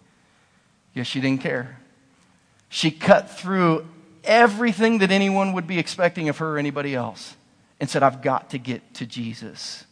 Yes, 0.93 1.07
she 1.07 1.19
didn't 1.19 1.41
care. 1.41 1.79
She 2.69 2.91
cut 2.91 3.31
through 3.31 3.87
everything 4.23 4.99
that 4.99 5.09
anyone 5.09 5.53
would 5.53 5.65
be 5.65 5.79
expecting 5.79 6.29
of 6.29 6.37
her 6.37 6.53
or 6.53 6.57
anybody 6.59 6.93
else 6.93 7.35
and 7.79 7.89
said, 7.89 8.03
I've 8.03 8.21
got 8.21 8.51
to 8.51 8.59
get 8.59 8.93
to 8.93 9.07
Jesus. 9.07 9.85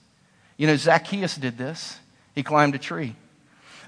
You 0.58 0.68
know, 0.68 0.76
Zacchaeus 0.76 1.38
did 1.38 1.58
this. 1.58 1.98
He 2.36 2.44
climbed 2.44 2.76
a 2.76 2.80
tree. 2.80 3.16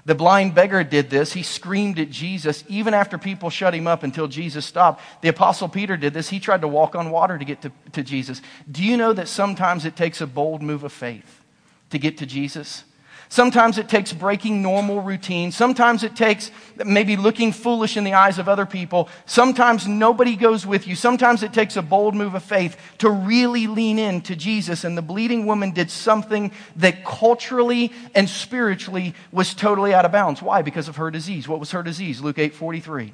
The 0.08 0.14
blind 0.14 0.54
beggar 0.54 0.84
did 0.84 1.10
this. 1.10 1.34
He 1.34 1.42
screamed 1.42 1.98
at 1.98 2.08
Jesus 2.08 2.64
even 2.66 2.94
after 2.94 3.18
people 3.18 3.50
shut 3.50 3.74
him 3.74 3.86
up 3.86 4.02
until 4.02 4.26
Jesus 4.26 4.64
stopped. 4.64 5.02
The 5.20 5.28
apostle 5.28 5.68
Peter 5.68 5.98
did 5.98 6.14
this. 6.14 6.30
He 6.30 6.40
tried 6.40 6.62
to 6.62 6.68
walk 6.68 6.94
on 6.94 7.10
water 7.10 7.36
to 7.36 7.44
get 7.44 7.60
to, 7.60 7.72
to 7.92 8.02
Jesus. 8.02 8.40
Do 8.72 8.82
you 8.82 8.96
know 8.96 9.12
that 9.12 9.28
sometimes 9.28 9.84
it 9.84 9.96
takes 9.96 10.22
a 10.22 10.26
bold 10.26 10.62
move 10.62 10.82
of 10.82 10.94
faith 10.94 11.44
to 11.90 11.98
get 11.98 12.16
to 12.16 12.26
Jesus? 12.26 12.84
Sometimes 13.30 13.76
it 13.76 13.88
takes 13.88 14.12
breaking 14.12 14.62
normal 14.62 15.02
routine. 15.02 15.52
Sometimes 15.52 16.02
it 16.02 16.16
takes 16.16 16.50
maybe 16.84 17.16
looking 17.16 17.52
foolish 17.52 17.96
in 17.96 18.04
the 18.04 18.14
eyes 18.14 18.38
of 18.38 18.48
other 18.48 18.64
people. 18.64 19.08
Sometimes 19.26 19.86
nobody 19.86 20.34
goes 20.34 20.66
with 20.66 20.86
you. 20.86 20.94
Sometimes 20.94 21.42
it 21.42 21.52
takes 21.52 21.76
a 21.76 21.82
bold 21.82 22.14
move 22.14 22.34
of 22.34 22.42
faith 22.42 22.76
to 22.98 23.10
really 23.10 23.66
lean 23.66 23.98
in 23.98 24.22
to 24.22 24.34
Jesus. 24.34 24.84
And 24.84 24.96
the 24.96 25.02
bleeding 25.02 25.44
woman 25.44 25.72
did 25.72 25.90
something 25.90 26.52
that 26.76 27.04
culturally 27.04 27.92
and 28.14 28.28
spiritually 28.28 29.14
was 29.30 29.52
totally 29.52 29.92
out 29.92 30.06
of 30.06 30.12
bounds. 30.12 30.40
Why? 30.40 30.62
Because 30.62 30.88
of 30.88 30.96
her 30.96 31.10
disease. 31.10 31.46
What 31.46 31.60
was 31.60 31.72
her 31.72 31.82
disease? 31.82 32.22
Luke 32.22 32.38
8 32.38 32.54
43. 32.54 33.12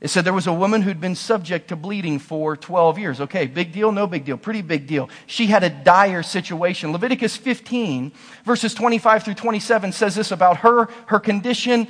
It 0.00 0.08
said 0.08 0.24
there 0.24 0.32
was 0.32 0.46
a 0.46 0.52
woman 0.52 0.80
who'd 0.80 1.00
been 1.00 1.14
subject 1.14 1.68
to 1.68 1.76
bleeding 1.76 2.18
for 2.18 2.56
12 2.56 2.98
years. 2.98 3.20
Okay, 3.20 3.46
big 3.46 3.70
deal, 3.70 3.92
no 3.92 4.06
big 4.06 4.24
deal, 4.24 4.38
pretty 4.38 4.62
big 4.62 4.86
deal. 4.86 5.10
She 5.26 5.46
had 5.46 5.62
a 5.62 5.68
dire 5.68 6.22
situation. 6.22 6.90
Leviticus 6.92 7.36
15, 7.36 8.10
verses 8.44 8.72
25 8.72 9.24
through 9.24 9.34
27 9.34 9.92
says 9.92 10.14
this 10.14 10.32
about 10.32 10.58
her, 10.58 10.88
her 11.06 11.20
condition, 11.20 11.86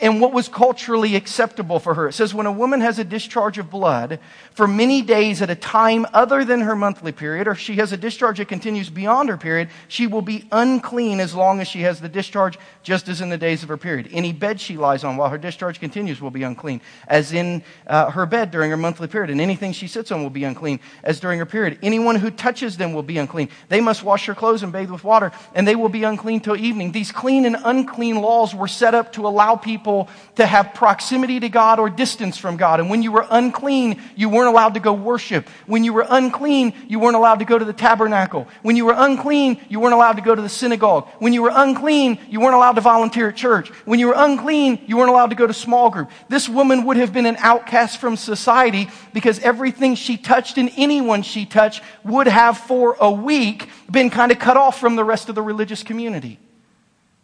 and 0.00 0.20
what 0.20 0.32
was 0.32 0.48
culturally 0.48 1.16
acceptable 1.16 1.78
for 1.78 1.94
her. 1.94 2.08
It 2.08 2.12
says, 2.14 2.34
when 2.34 2.46
a 2.46 2.52
woman 2.52 2.80
has 2.80 2.98
a 2.98 3.04
discharge 3.04 3.58
of 3.58 3.70
blood 3.70 4.18
for 4.52 4.66
many 4.66 5.02
days 5.02 5.42
at 5.42 5.50
a 5.50 5.54
time 5.54 6.06
other 6.12 6.44
than 6.44 6.60
her 6.62 6.76
monthly 6.76 7.12
period, 7.12 7.48
or 7.48 7.54
she 7.54 7.76
has 7.76 7.92
a 7.92 7.96
discharge 7.96 8.38
that 8.38 8.48
continues 8.48 8.90
beyond 8.90 9.28
her 9.28 9.36
period, 9.36 9.68
she 9.88 10.06
will 10.06 10.22
be 10.22 10.46
unclean 10.50 11.20
as 11.20 11.34
long 11.34 11.60
as 11.60 11.68
she 11.68 11.82
has 11.82 12.00
the 12.00 12.08
discharge, 12.08 12.58
just 12.82 13.08
as 13.08 13.20
in 13.20 13.28
the 13.28 13.38
days 13.38 13.62
of 13.62 13.68
her 13.68 13.76
period. 13.76 14.08
Any 14.12 14.32
bed 14.32 14.60
she 14.60 14.76
lies 14.76 15.04
on 15.04 15.16
while 15.16 15.28
her 15.28 15.38
discharge 15.38 15.80
continues 15.80 16.20
will 16.20 16.30
be 16.30 16.42
unclean, 16.42 16.80
as 17.06 17.32
in 17.32 17.62
uh, 17.86 18.10
her 18.10 18.26
bed 18.26 18.50
during 18.50 18.70
her 18.70 18.76
monthly 18.76 19.08
period. 19.08 19.30
And 19.30 19.40
anything 19.40 19.72
she 19.72 19.88
sits 19.88 20.10
on 20.10 20.22
will 20.22 20.30
be 20.30 20.44
unclean, 20.44 20.80
as 21.02 21.20
during 21.20 21.38
her 21.38 21.46
period. 21.46 21.78
Anyone 21.82 22.16
who 22.16 22.30
touches 22.30 22.76
them 22.76 22.92
will 22.92 23.02
be 23.02 23.18
unclean. 23.18 23.48
They 23.68 23.80
must 23.80 24.02
wash 24.02 24.26
their 24.26 24.34
clothes 24.34 24.62
and 24.62 24.72
bathe 24.72 24.90
with 24.90 25.04
water, 25.04 25.32
and 25.54 25.66
they 25.66 25.76
will 25.76 25.88
be 25.88 26.04
unclean 26.04 26.40
till 26.40 26.56
evening. 26.56 26.92
These 26.92 27.12
clean 27.12 27.44
and 27.44 27.56
unclean 27.64 28.16
laws 28.20 28.54
were 28.54 28.68
set 28.68 28.94
up 28.94 29.12
to 29.14 29.26
allow 29.26 29.56
people 29.56 29.73
people 29.74 30.08
to 30.36 30.46
have 30.46 30.72
proximity 30.72 31.40
to 31.40 31.48
God 31.48 31.80
or 31.80 31.90
distance 31.90 32.38
from 32.38 32.56
God. 32.56 32.78
And 32.78 32.88
when 32.88 33.02
you 33.02 33.10
were 33.10 33.26
unclean, 33.28 34.00
you 34.14 34.28
weren't 34.28 34.46
allowed 34.48 34.74
to 34.74 34.80
go 34.80 34.92
worship. 34.92 35.48
When 35.66 35.82
you 35.82 35.92
were 35.92 36.06
unclean, 36.08 36.72
you 36.86 37.00
weren't 37.00 37.16
allowed 37.16 37.40
to 37.40 37.44
go 37.44 37.58
to 37.58 37.64
the 37.64 37.72
tabernacle. 37.72 38.46
When 38.62 38.76
you 38.76 38.84
were 38.84 38.94
unclean, 38.96 39.60
you 39.68 39.80
weren't 39.80 39.94
allowed 39.94 40.12
to 40.12 40.22
go 40.22 40.32
to 40.32 40.40
the 40.40 40.48
synagogue. 40.48 41.08
When 41.18 41.32
you 41.32 41.42
were 41.42 41.50
unclean, 41.52 42.20
you 42.30 42.38
weren't 42.38 42.54
allowed 42.54 42.76
to 42.76 42.82
volunteer 42.82 43.30
at 43.30 43.36
church. 43.36 43.68
When 43.84 43.98
you 43.98 44.06
were 44.06 44.14
unclean, 44.16 44.78
you 44.86 44.96
weren't 44.96 45.10
allowed 45.10 45.30
to 45.30 45.36
go 45.36 45.48
to 45.48 45.52
small 45.52 45.90
group. 45.90 46.08
This 46.28 46.48
woman 46.48 46.84
would 46.84 46.96
have 46.98 47.12
been 47.12 47.26
an 47.26 47.36
outcast 47.40 48.00
from 48.00 48.16
society 48.16 48.88
because 49.12 49.40
everything 49.40 49.96
she 49.96 50.16
touched 50.16 50.56
and 50.56 50.70
anyone 50.76 51.22
she 51.22 51.46
touched 51.46 51.82
would 52.04 52.28
have 52.28 52.58
for 52.58 52.96
a 53.00 53.10
week 53.10 53.68
been 53.90 54.08
kind 54.08 54.30
of 54.30 54.38
cut 54.38 54.56
off 54.56 54.78
from 54.78 54.94
the 54.94 55.04
rest 55.04 55.28
of 55.28 55.34
the 55.34 55.42
religious 55.42 55.82
community. 55.82 56.38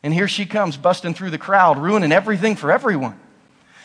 And 0.03 0.15
here 0.15 0.29
she 0.29 0.47
comes 0.47 0.77
busting 0.77 1.15
through 1.15 1.31
the 1.31 1.39
crowd, 1.39 1.79
ruining 1.79 2.13
everything 2.13 2.57
for 2.57 2.73
everyone. 2.73 3.21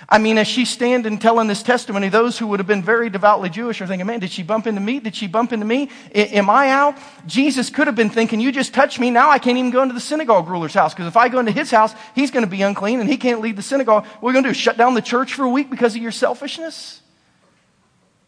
I 0.07 0.19
mean, 0.19 0.37
as 0.37 0.47
she's 0.47 0.69
standing 0.69 1.17
telling 1.17 1.47
this 1.47 1.63
testimony, 1.63 2.09
those 2.09 2.37
who 2.37 2.47
would 2.47 2.59
have 2.59 2.67
been 2.67 2.83
very 2.83 3.09
devoutly 3.09 3.49
Jewish 3.49 3.81
are 3.81 3.87
thinking, 3.87 4.05
man, 4.05 4.19
did 4.19 4.29
she 4.29 4.43
bump 4.43 4.67
into 4.67 4.79
me? 4.79 4.99
Did 4.99 5.15
she 5.15 5.25
bump 5.25 5.51
into 5.51 5.65
me? 5.65 5.89
I, 6.13 6.19
am 6.19 6.49
I 6.49 6.69
out? 6.69 6.97
Jesus 7.25 7.71
could 7.71 7.87
have 7.87 7.95
been 7.95 8.11
thinking, 8.11 8.39
you 8.39 8.51
just 8.51 8.73
touched 8.73 8.99
me. 8.99 9.09
Now 9.09 9.31
I 9.31 9.39
can't 9.39 9.57
even 9.57 9.71
go 9.71 9.81
into 9.81 9.95
the 9.95 9.99
synagogue 9.99 10.47
ruler's 10.47 10.75
house 10.75 10.93
because 10.93 11.07
if 11.07 11.17
I 11.17 11.27
go 11.27 11.39
into 11.39 11.51
his 11.51 11.71
house, 11.71 11.93
he's 12.13 12.29
going 12.29 12.45
to 12.45 12.49
be 12.49 12.61
unclean 12.61 12.99
and 12.99 13.09
he 13.09 13.17
can't 13.17 13.41
leave 13.41 13.55
the 13.55 13.63
synagogue. 13.63 14.05
What 14.05 14.21
are 14.21 14.27
we 14.27 14.33
going 14.33 14.43
to 14.43 14.51
do? 14.51 14.53
Shut 14.53 14.77
down 14.77 14.93
the 14.93 15.01
church 15.01 15.33
for 15.33 15.43
a 15.43 15.49
week 15.49 15.71
because 15.71 15.95
of 15.95 16.01
your 16.01 16.11
selfishness? 16.11 17.01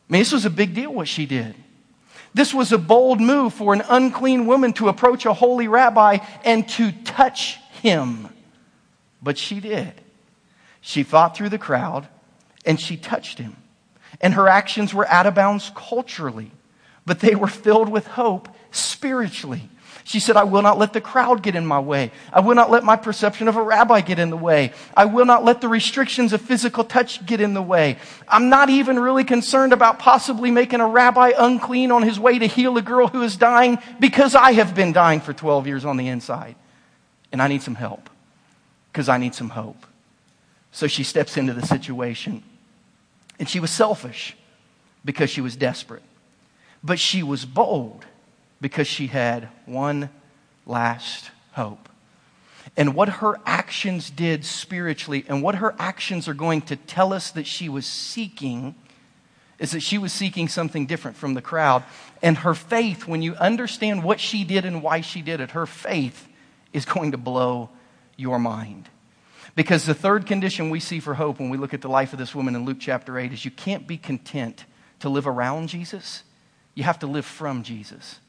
I 0.10 0.14
mean, 0.14 0.22
this 0.22 0.32
was 0.32 0.46
a 0.46 0.50
big 0.50 0.74
deal 0.74 0.92
what 0.92 1.08
she 1.08 1.28
did. 1.28 1.54
This 2.34 2.54
was 2.54 2.72
a 2.72 2.78
bold 2.78 3.22
move 3.22 3.54
for 3.54 3.74
an 3.74 3.84
unclean 3.88 4.48
woman 4.48 4.74
to 4.74 4.90
approach 4.90 5.26
a 5.26 5.34
holy 5.34 5.68
rabbi 5.68 6.18
and 6.44 6.68
to 6.70 6.92
touch 6.92 7.60
him. 7.82 8.30
But 9.22 9.38
she 9.38 9.60
did. 9.60 9.94
She 10.82 11.04
fought 11.04 11.36
through 11.36 11.50
the 11.50 11.58
crowd 11.58 12.08
and 12.66 12.80
she 12.80 12.98
touched 12.98 13.40
him. 13.40 13.56
And 14.22 14.34
her 14.34 14.48
actions 14.48 14.94
were 14.94 15.08
out 15.08 15.26
of 15.26 15.36
bounds 15.36 15.72
culturally, 15.76 16.52
but 17.06 17.20
they 17.20 17.36
were 17.36 17.48
filled 17.48 17.90
with 17.90 18.08
hope 18.08 18.50
spiritually. 18.72 19.70
She 20.04 20.22
said, 20.22 20.38
I 20.38 20.46
will 20.46 20.62
not 20.62 20.78
let 20.78 20.94
the 20.94 21.02
crowd 21.02 21.44
get 21.44 21.56
in 21.56 21.66
my 21.66 21.82
way. 21.82 22.12
I 22.32 22.40
will 22.40 22.56
not 22.56 22.72
let 22.72 22.86
my 22.86 22.96
perception 22.96 23.50
of 23.50 23.58
a 23.58 23.62
rabbi 23.62 24.00
get 24.00 24.20
in 24.20 24.30
the 24.30 24.38
way. 24.38 24.72
I 24.96 25.04
will 25.04 25.26
not 25.26 25.44
let 25.44 25.60
the 25.60 25.68
restrictions 25.68 26.32
of 26.32 26.42
physical 26.42 26.86
touch 26.86 27.26
get 27.26 27.42
in 27.42 27.54
the 27.54 27.62
way. 27.62 27.98
I'm 28.28 28.48
not 28.48 28.70
even 28.70 28.98
really 28.98 29.26
concerned 29.26 29.74
about 29.74 30.00
possibly 30.00 30.50
making 30.50 30.80
a 30.80 30.88
rabbi 30.88 31.34
unclean 31.38 31.92
on 31.92 32.04
his 32.04 32.18
way 32.18 32.40
to 32.40 32.48
heal 32.48 32.78
a 32.78 32.82
girl 32.82 33.08
who 33.08 33.22
is 33.22 33.36
dying 33.36 33.80
because 34.00 34.34
I 34.34 34.54
have 34.54 34.74
been 34.74 34.94
dying 34.94 35.20
for 35.20 35.34
12 35.34 35.68
years 35.68 35.84
on 35.84 35.98
the 35.98 36.08
inside 36.08 36.56
and 37.32 37.42
I 37.42 37.48
need 37.48 37.62
some 37.62 37.76
help 37.76 38.10
because 38.92 39.10
I 39.10 39.18
need 39.18 39.36
some 39.36 39.50
hope. 39.50 39.86
So 40.72 40.88
she 40.88 41.04
steps 41.04 41.38
into 41.38 41.54
the 41.54 41.66
situation. 41.66 42.44
And 43.40 43.48
she 43.48 43.60
was 43.60 43.72
selfish 43.72 44.36
because 45.06 45.30
she 45.30 45.42
was 45.42 45.56
desperate. 45.56 46.04
But 46.84 47.00
she 47.00 47.24
was 47.24 47.46
bold 47.46 48.06
because 48.62 48.88
she 48.88 49.08
had 49.08 49.50
one 49.66 50.10
last 50.66 51.32
hope. 51.52 51.90
And 52.76 52.94
what 52.94 53.10
her 53.10 53.40
actions 53.46 54.10
did 54.10 54.46
spiritually, 54.46 55.26
and 55.28 55.42
what 55.42 55.56
her 55.56 55.76
actions 55.80 56.28
are 56.28 56.34
going 56.34 56.62
to 56.64 56.76
tell 56.76 57.14
us 57.14 57.32
that 57.32 57.48
she 57.48 57.70
was 57.70 57.86
seeking, 57.86 58.76
is 59.58 59.72
that 59.72 59.80
she 59.80 59.98
was 59.98 60.14
seeking 60.14 60.48
something 60.48 60.86
different 60.86 61.18
from 61.18 61.34
the 61.34 61.42
crowd. 61.42 61.84
And 62.22 62.40
her 62.40 62.54
faith, 62.54 63.08
when 63.08 63.22
you 63.22 63.36
understand 63.36 64.04
what 64.04 64.20
she 64.20 64.44
did 64.44 64.66
and 64.66 64.84
why 64.84 65.02
she 65.02 65.22
did 65.22 65.40
it, 65.40 65.52
her 65.52 65.66
faith 65.66 66.28
is 66.74 66.86
going 66.86 67.12
to 67.12 67.18
blow 67.18 67.70
your 68.16 68.40
mind. 68.40 68.90
Because 69.56 69.86
the 69.86 69.94
third 69.94 70.26
condition 70.26 70.70
we 70.70 70.80
see 70.80 71.00
for 71.00 71.16
hope 71.16 71.40
when 71.40 71.50
we 71.50 71.58
look 71.58 71.74
at 71.74 71.82
the 71.82 71.90
life 71.90 72.14
of 72.14 72.20
this 72.20 72.36
woman 72.36 72.56
in 72.56 72.66
Luke 72.66 72.78
chapter 72.80 73.18
8 73.18 73.34
is 73.34 73.44
you 73.44 73.52
can't 73.52 73.88
be 73.88 73.98
content 73.98 74.66
to 75.00 75.10
live 75.10 75.28
around 75.28 75.70
Jesus, 75.70 76.24
you 76.76 76.84
have 76.84 77.00
to 77.00 77.08
live 77.08 77.26
from 77.26 77.64
Jesus. 77.64 78.20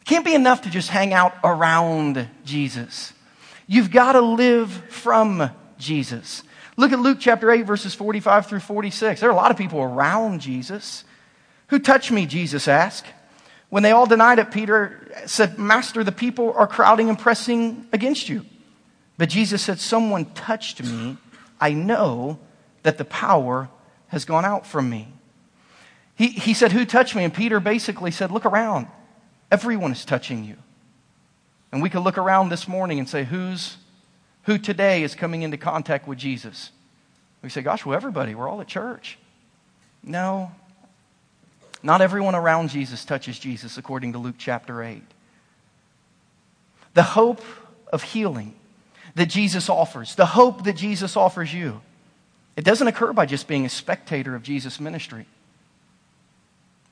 It 0.00 0.06
Can't 0.06 0.24
be 0.24 0.34
enough 0.34 0.62
to 0.62 0.70
just 0.70 0.88
hang 0.88 1.12
out 1.12 1.34
around 1.44 2.28
Jesus. 2.44 3.12
You've 3.66 3.90
got 3.90 4.12
to 4.12 4.20
live 4.20 4.70
from 4.88 5.50
Jesus. 5.78 6.42
Look 6.78 6.92
at 6.92 6.98
Luke 6.98 7.18
chapter 7.20 7.50
8, 7.50 7.62
verses 7.62 7.94
45 7.94 8.46
through 8.46 8.60
46. 8.60 9.20
There 9.20 9.28
are 9.28 9.32
a 9.32 9.36
lot 9.36 9.50
of 9.50 9.56
people 9.56 9.82
around 9.82 10.40
Jesus. 10.40 11.04
Who 11.68 11.78
touched 11.78 12.10
me? 12.10 12.24
Jesus 12.24 12.68
asked. 12.68 13.06
When 13.70 13.82
they 13.82 13.92
all 13.92 14.06
denied 14.06 14.38
it, 14.38 14.50
Peter 14.50 15.12
said, 15.26 15.58
Master, 15.58 16.02
the 16.02 16.12
people 16.12 16.52
are 16.54 16.66
crowding 16.66 17.08
and 17.08 17.18
pressing 17.18 17.86
against 17.92 18.28
you. 18.28 18.44
But 19.18 19.28
Jesus 19.28 19.62
said, 19.62 19.78
Someone 19.78 20.26
touched 20.26 20.82
me. 20.82 21.18
I 21.60 21.72
know 21.72 22.38
that 22.82 22.98
the 22.98 23.04
power 23.04 23.68
has 24.08 24.24
gone 24.24 24.44
out 24.44 24.66
from 24.66 24.88
me. 24.88 25.12
He, 26.14 26.28
he 26.28 26.54
said, 26.54 26.72
Who 26.72 26.84
touched 26.86 27.14
me? 27.14 27.24
And 27.24 27.34
Peter 27.34 27.60
basically 27.60 28.10
said, 28.10 28.30
Look 28.30 28.46
around. 28.46 28.86
Everyone 29.50 29.92
is 29.92 30.04
touching 30.04 30.44
you. 30.44 30.56
And 31.70 31.82
we 31.82 31.90
could 31.90 32.00
look 32.00 32.16
around 32.16 32.48
this 32.48 32.66
morning 32.66 32.98
and 32.98 33.08
say, 33.08 33.24
Who's, 33.24 33.76
who 34.44 34.56
today 34.56 35.02
is 35.02 35.14
coming 35.14 35.42
into 35.42 35.58
contact 35.58 36.08
with 36.08 36.18
Jesus? 36.18 36.70
We 37.42 37.50
say, 37.50 37.60
Gosh, 37.60 37.84
well, 37.84 37.96
everybody, 37.96 38.34
we're 38.34 38.48
all 38.48 38.60
at 38.60 38.68
church. 38.68 39.18
No, 40.02 40.52
not 41.82 42.00
everyone 42.00 42.34
around 42.34 42.70
Jesus 42.70 43.04
touches 43.04 43.38
Jesus, 43.38 43.78
according 43.78 44.12
to 44.12 44.18
Luke 44.18 44.36
chapter 44.38 44.82
8. 44.82 45.02
The 46.94 47.02
hope 47.02 47.42
of 47.92 48.02
healing 48.02 48.54
that 49.14 49.26
Jesus 49.26 49.68
offers, 49.68 50.14
the 50.14 50.26
hope 50.26 50.64
that 50.64 50.74
Jesus 50.74 51.16
offers 51.16 51.52
you, 51.52 51.80
it 52.56 52.64
doesn't 52.64 52.88
occur 52.88 53.12
by 53.12 53.26
just 53.26 53.46
being 53.46 53.64
a 53.64 53.68
spectator 53.68 54.34
of 54.34 54.42
Jesus' 54.42 54.80
ministry. 54.80 55.26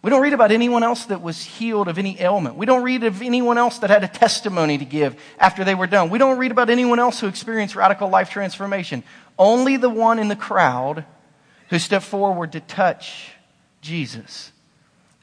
We 0.02 0.10
don't 0.10 0.22
read 0.22 0.34
about 0.34 0.52
anyone 0.52 0.84
else 0.84 1.06
that 1.06 1.20
was 1.20 1.42
healed 1.42 1.88
of 1.88 1.98
any 1.98 2.20
ailment. 2.20 2.54
We 2.54 2.66
don't 2.66 2.84
read 2.84 3.02
of 3.02 3.22
anyone 3.22 3.58
else 3.58 3.80
that 3.80 3.90
had 3.90 4.04
a 4.04 4.08
testimony 4.08 4.78
to 4.78 4.84
give 4.84 5.20
after 5.36 5.64
they 5.64 5.74
were 5.74 5.88
done. 5.88 6.10
We 6.10 6.18
don't 6.18 6.38
read 6.38 6.52
about 6.52 6.70
anyone 6.70 7.00
else 7.00 7.18
who 7.18 7.26
experienced 7.26 7.74
radical 7.74 8.08
life 8.08 8.30
transformation. 8.30 9.02
Only 9.36 9.76
the 9.76 9.90
one 9.90 10.20
in 10.20 10.28
the 10.28 10.36
crowd 10.36 11.04
who 11.70 11.80
stepped 11.80 12.04
forward 12.04 12.52
to 12.52 12.60
touch 12.60 13.32
Jesus. 13.80 14.52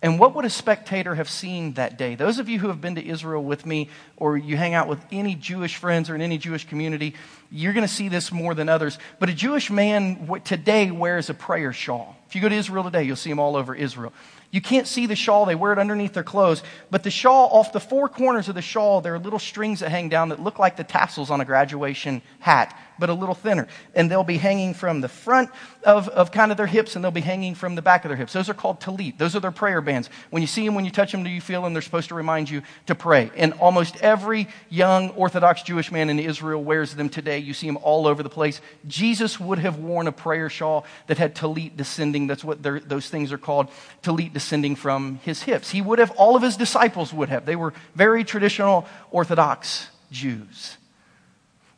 And 0.04 0.20
what 0.20 0.36
would 0.36 0.44
a 0.44 0.50
spectator 0.50 1.16
have 1.16 1.30
seen 1.30 1.76
that 1.76 1.98
day? 1.98 2.16
Those 2.16 2.38
of 2.38 2.50
you 2.50 2.60
who 2.60 2.68
have 2.68 2.82
been 2.82 2.96
to 2.96 3.08
Israel 3.08 3.42
with 3.42 3.66
me, 3.66 3.88
or 4.18 4.36
you 4.36 4.58
hang 4.58 4.74
out 4.74 4.90
with 4.90 5.00
any 5.14 5.34
Jewish 5.34 5.78
friends 5.78 6.10
or 6.10 6.16
in 6.16 6.22
any 6.22 6.38
Jewish 6.38 6.68
community, 6.68 7.16
you're 7.50 7.72
going 7.72 7.88
to 7.88 7.94
see 7.94 8.10
this 8.10 8.30
more 8.30 8.54
than 8.54 8.68
others. 8.68 9.00
But 9.20 9.30
a 9.30 9.34
Jewish 9.34 9.72
man 9.72 10.42
today 10.44 10.92
wears 10.92 11.30
a 11.30 11.34
prayer 11.34 11.72
shawl. 11.72 12.18
If 12.28 12.36
you 12.36 12.42
go 12.42 12.50
to 12.50 12.56
Israel 12.56 12.84
today, 12.84 13.04
you'll 13.04 13.16
see 13.16 13.30
them 13.30 13.40
all 13.40 13.56
over 13.56 13.74
Israel. 13.74 14.12
You 14.52 14.60
can't 14.60 14.88
see 14.88 15.08
the 15.08 15.16
shawl, 15.16 15.46
they 15.46 15.56
wear 15.56 15.72
it 15.72 15.80
underneath 15.80 16.14
their 16.14 16.22
clothes. 16.22 16.64
But 16.92 17.04
the 17.04 17.10
shawl, 17.10 17.48
off 17.54 17.72
the 17.72 17.80
four 17.80 18.10
corners 18.10 18.50
of 18.50 18.56
the 18.56 18.62
shawl, 18.62 19.00
there 19.00 19.16
are 19.16 19.20
little 19.20 19.40
strings 19.40 19.80
that 19.80 19.90
hang 19.90 20.10
down 20.10 20.30
that 20.30 20.40
look 20.42 20.60
like 20.60 20.76
the 20.76 20.84
tassels 20.84 21.32
on 21.32 21.40
a 21.40 21.46
graduation 21.46 22.22
hat 22.40 22.78
but 23.00 23.10
a 23.10 23.14
little 23.14 23.36
thinner. 23.36 23.68
And 23.96 24.10
they'll 24.10 24.24
be 24.24 24.38
hanging 24.38 24.74
from 24.74 25.02
the 25.02 25.10
front 25.10 25.50
of, 25.84 26.08
of 26.10 26.32
kind 26.32 26.52
of 26.52 26.58
their 26.58 26.68
hips 26.68 26.96
and 26.96 27.04
they'll 27.04 27.12
be 27.12 27.22
hanging 27.22 27.56
from 27.56 27.76
the 27.76 27.82
back 27.82 28.06
of 28.06 28.10
their 28.10 28.18
hips. 28.18 28.34
Those 28.34 28.50
are 28.50 28.54
called 28.54 28.80
talit. 28.80 29.18
Those 29.18 29.36
are 29.36 29.40
their 29.40 29.52
prayer 29.52 29.82
bands. 29.82 30.10
When 30.30 30.42
you 30.42 30.48
see 30.48 30.66
them, 30.66 30.76
when 30.76 30.86
you 30.86 30.92
touch 30.92 31.12
them, 31.12 31.24
do 31.24 31.30
you 31.30 31.42
feel 31.42 31.62
them? 31.62 31.74
They're 31.74 31.82
supposed 31.82 32.10
to 32.10 32.16
remind 32.16 32.50
you 32.50 32.62
to 32.88 32.96
pray. 32.96 33.32
And 33.36 33.54
almost 33.54 33.98
every 33.98 34.48
young 34.70 35.10
Orthodox 35.12 35.64
Jewish 35.64 35.92
man 35.92 36.10
in 36.10 36.20
Israel 36.20 36.64
wears 36.64 36.96
them 36.96 37.10
today. 37.10 37.40
You 37.40 37.54
see 37.54 37.68
them 37.68 37.78
all 37.78 38.08
over 38.08 38.24
the 38.24 38.30
place. 38.30 38.62
Jesus 38.88 39.40
would 39.40 39.60
have 39.60 39.78
worn 39.78 40.08
a 40.08 40.12
prayer 40.12 40.50
shawl 40.50 40.86
that 41.08 41.18
had 41.18 41.36
talit 41.36 41.76
descending. 41.76 42.28
That's 42.28 42.44
what 42.44 42.64
those 42.64 43.10
things 43.10 43.32
are 43.32 43.38
called. 43.38 43.70
Talit 44.02 44.34
descending 44.34 44.76
from 44.76 45.20
his 45.24 45.44
hips. 45.44 45.70
He 45.72 45.82
would 45.82 46.00
have, 46.00 46.12
all 46.12 46.36
of 46.36 46.42
his 46.42 46.58
disciples 46.58 47.14
would 47.14 47.30
have. 47.30 47.46
They 47.46 47.56
were 47.56 47.74
very 47.96 48.24
traditional 48.24 48.88
Orthodox 49.12 49.88
Jews. 50.12 50.78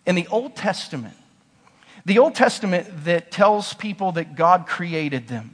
In 0.06 0.16
the 0.16 0.28
Old 0.28 0.56
Testament, 0.56 1.16
the 2.06 2.20
Old 2.20 2.36
Testament 2.36 3.06
that 3.06 3.32
tells 3.32 3.74
people 3.74 4.12
that 4.14 4.36
God 4.36 4.68
created 4.68 5.28
them. 5.28 5.52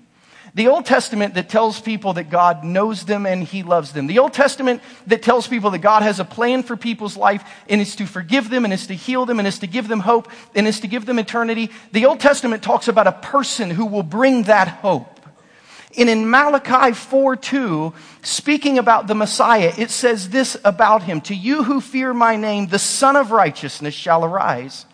The 0.53 0.67
Old 0.67 0.85
Testament 0.85 1.35
that 1.35 1.47
tells 1.47 1.79
people 1.79 2.13
that 2.13 2.29
God 2.29 2.65
knows 2.65 3.05
them 3.05 3.25
and 3.25 3.41
He 3.41 3.63
loves 3.63 3.93
them. 3.93 4.07
The 4.07 4.19
Old 4.19 4.33
Testament 4.33 4.81
that 5.07 5.23
tells 5.23 5.47
people 5.47 5.71
that 5.71 5.79
God 5.79 6.03
has 6.03 6.19
a 6.19 6.25
plan 6.25 6.63
for 6.63 6.75
people's 6.75 7.15
life 7.15 7.43
and 7.69 7.79
is 7.79 7.95
to 7.95 8.05
forgive 8.05 8.49
them 8.49 8.65
and 8.65 8.73
is 8.73 8.87
to 8.87 8.93
heal 8.93 9.25
them 9.25 9.39
and 9.39 9.47
is 9.47 9.59
to 9.59 9.67
give 9.67 9.87
them 9.87 10.01
hope 10.01 10.29
and 10.53 10.67
is 10.67 10.81
to 10.81 10.87
give 10.87 11.05
them 11.05 11.19
eternity. 11.19 11.69
The 11.93 12.05
Old 12.05 12.19
Testament 12.19 12.63
talks 12.63 12.89
about 12.89 13.07
a 13.07 13.13
person 13.13 13.69
who 13.69 13.85
will 13.85 14.03
bring 14.03 14.43
that 14.43 14.67
hope. 14.67 15.10
And 15.97 16.09
in 16.09 16.29
Malachi 16.29 16.93
4 16.93 17.35
2, 17.35 17.93
speaking 18.23 18.77
about 18.77 19.07
the 19.07 19.15
Messiah, 19.15 19.73
it 19.77 19.91
says 19.91 20.29
this 20.29 20.57
about 20.63 21.03
him 21.03 21.21
To 21.21 21.35
you 21.35 21.63
who 21.63 21.79
fear 21.79 22.13
my 22.13 22.35
name, 22.35 22.67
the 22.67 22.79
Sun 22.79 23.15
of 23.15 23.31
Righteousness 23.31 23.93
shall 23.93 24.25
arise 24.25 24.85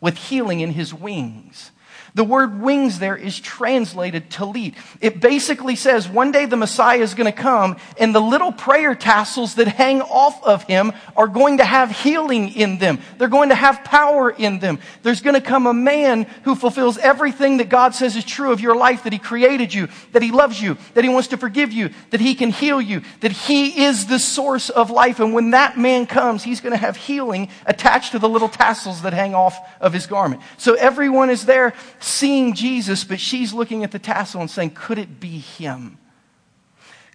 with 0.00 0.16
healing 0.16 0.60
in 0.60 0.72
his 0.72 0.94
wings. 0.94 1.71
The 2.14 2.24
word 2.24 2.60
wings 2.60 2.98
there 2.98 3.16
is 3.16 3.40
translated 3.40 4.28
talit. 4.28 4.74
It 5.00 5.20
basically 5.20 5.76
says 5.76 6.06
one 6.06 6.30
day 6.30 6.44
the 6.44 6.58
Messiah 6.58 6.98
is 6.98 7.14
going 7.14 7.32
to 7.32 7.36
come 7.36 7.78
and 7.98 8.14
the 8.14 8.20
little 8.20 8.52
prayer 8.52 8.94
tassels 8.94 9.54
that 9.54 9.66
hang 9.66 10.02
off 10.02 10.42
of 10.44 10.62
him 10.64 10.92
are 11.16 11.26
going 11.26 11.58
to 11.58 11.64
have 11.64 11.90
healing 11.90 12.50
in 12.50 12.76
them. 12.76 12.98
They're 13.16 13.28
going 13.28 13.48
to 13.48 13.54
have 13.54 13.82
power 13.82 14.30
in 14.30 14.58
them. 14.58 14.78
There's 15.02 15.22
going 15.22 15.36
to 15.36 15.40
come 15.40 15.66
a 15.66 15.72
man 15.72 16.24
who 16.44 16.54
fulfills 16.54 16.98
everything 16.98 17.56
that 17.58 17.70
God 17.70 17.94
says 17.94 18.14
is 18.14 18.24
true 18.24 18.52
of 18.52 18.60
your 18.60 18.76
life, 18.76 19.04
that 19.04 19.12
he 19.14 19.18
created 19.18 19.72
you, 19.72 19.88
that 20.12 20.22
he 20.22 20.32
loves 20.32 20.60
you, 20.60 20.76
that 20.92 21.04
he 21.04 21.10
wants 21.10 21.28
to 21.28 21.38
forgive 21.38 21.72
you, 21.72 21.90
that 22.10 22.20
he 22.20 22.34
can 22.34 22.50
heal 22.50 22.80
you, 22.80 23.00
that 23.20 23.32
he 23.32 23.84
is 23.84 24.06
the 24.06 24.18
source 24.18 24.68
of 24.68 24.90
life. 24.90 25.18
And 25.18 25.32
when 25.32 25.52
that 25.52 25.78
man 25.78 26.04
comes, 26.04 26.42
he's 26.42 26.60
going 26.60 26.72
to 26.72 26.76
have 26.76 26.96
healing 26.96 27.48
attached 27.64 28.12
to 28.12 28.18
the 28.18 28.28
little 28.28 28.50
tassels 28.50 29.00
that 29.00 29.14
hang 29.14 29.34
off 29.34 29.58
of 29.80 29.94
his 29.94 30.06
garment. 30.06 30.42
So 30.58 30.74
everyone 30.74 31.30
is 31.30 31.46
there 31.46 31.72
seeing 32.02 32.54
Jesus, 32.54 33.04
but 33.04 33.20
she's 33.20 33.52
looking 33.52 33.84
at 33.84 33.90
the 33.92 33.98
tassel 33.98 34.40
and 34.40 34.50
saying, 34.50 34.70
Could 34.70 34.98
it 34.98 35.20
be 35.20 35.38
him? 35.38 35.98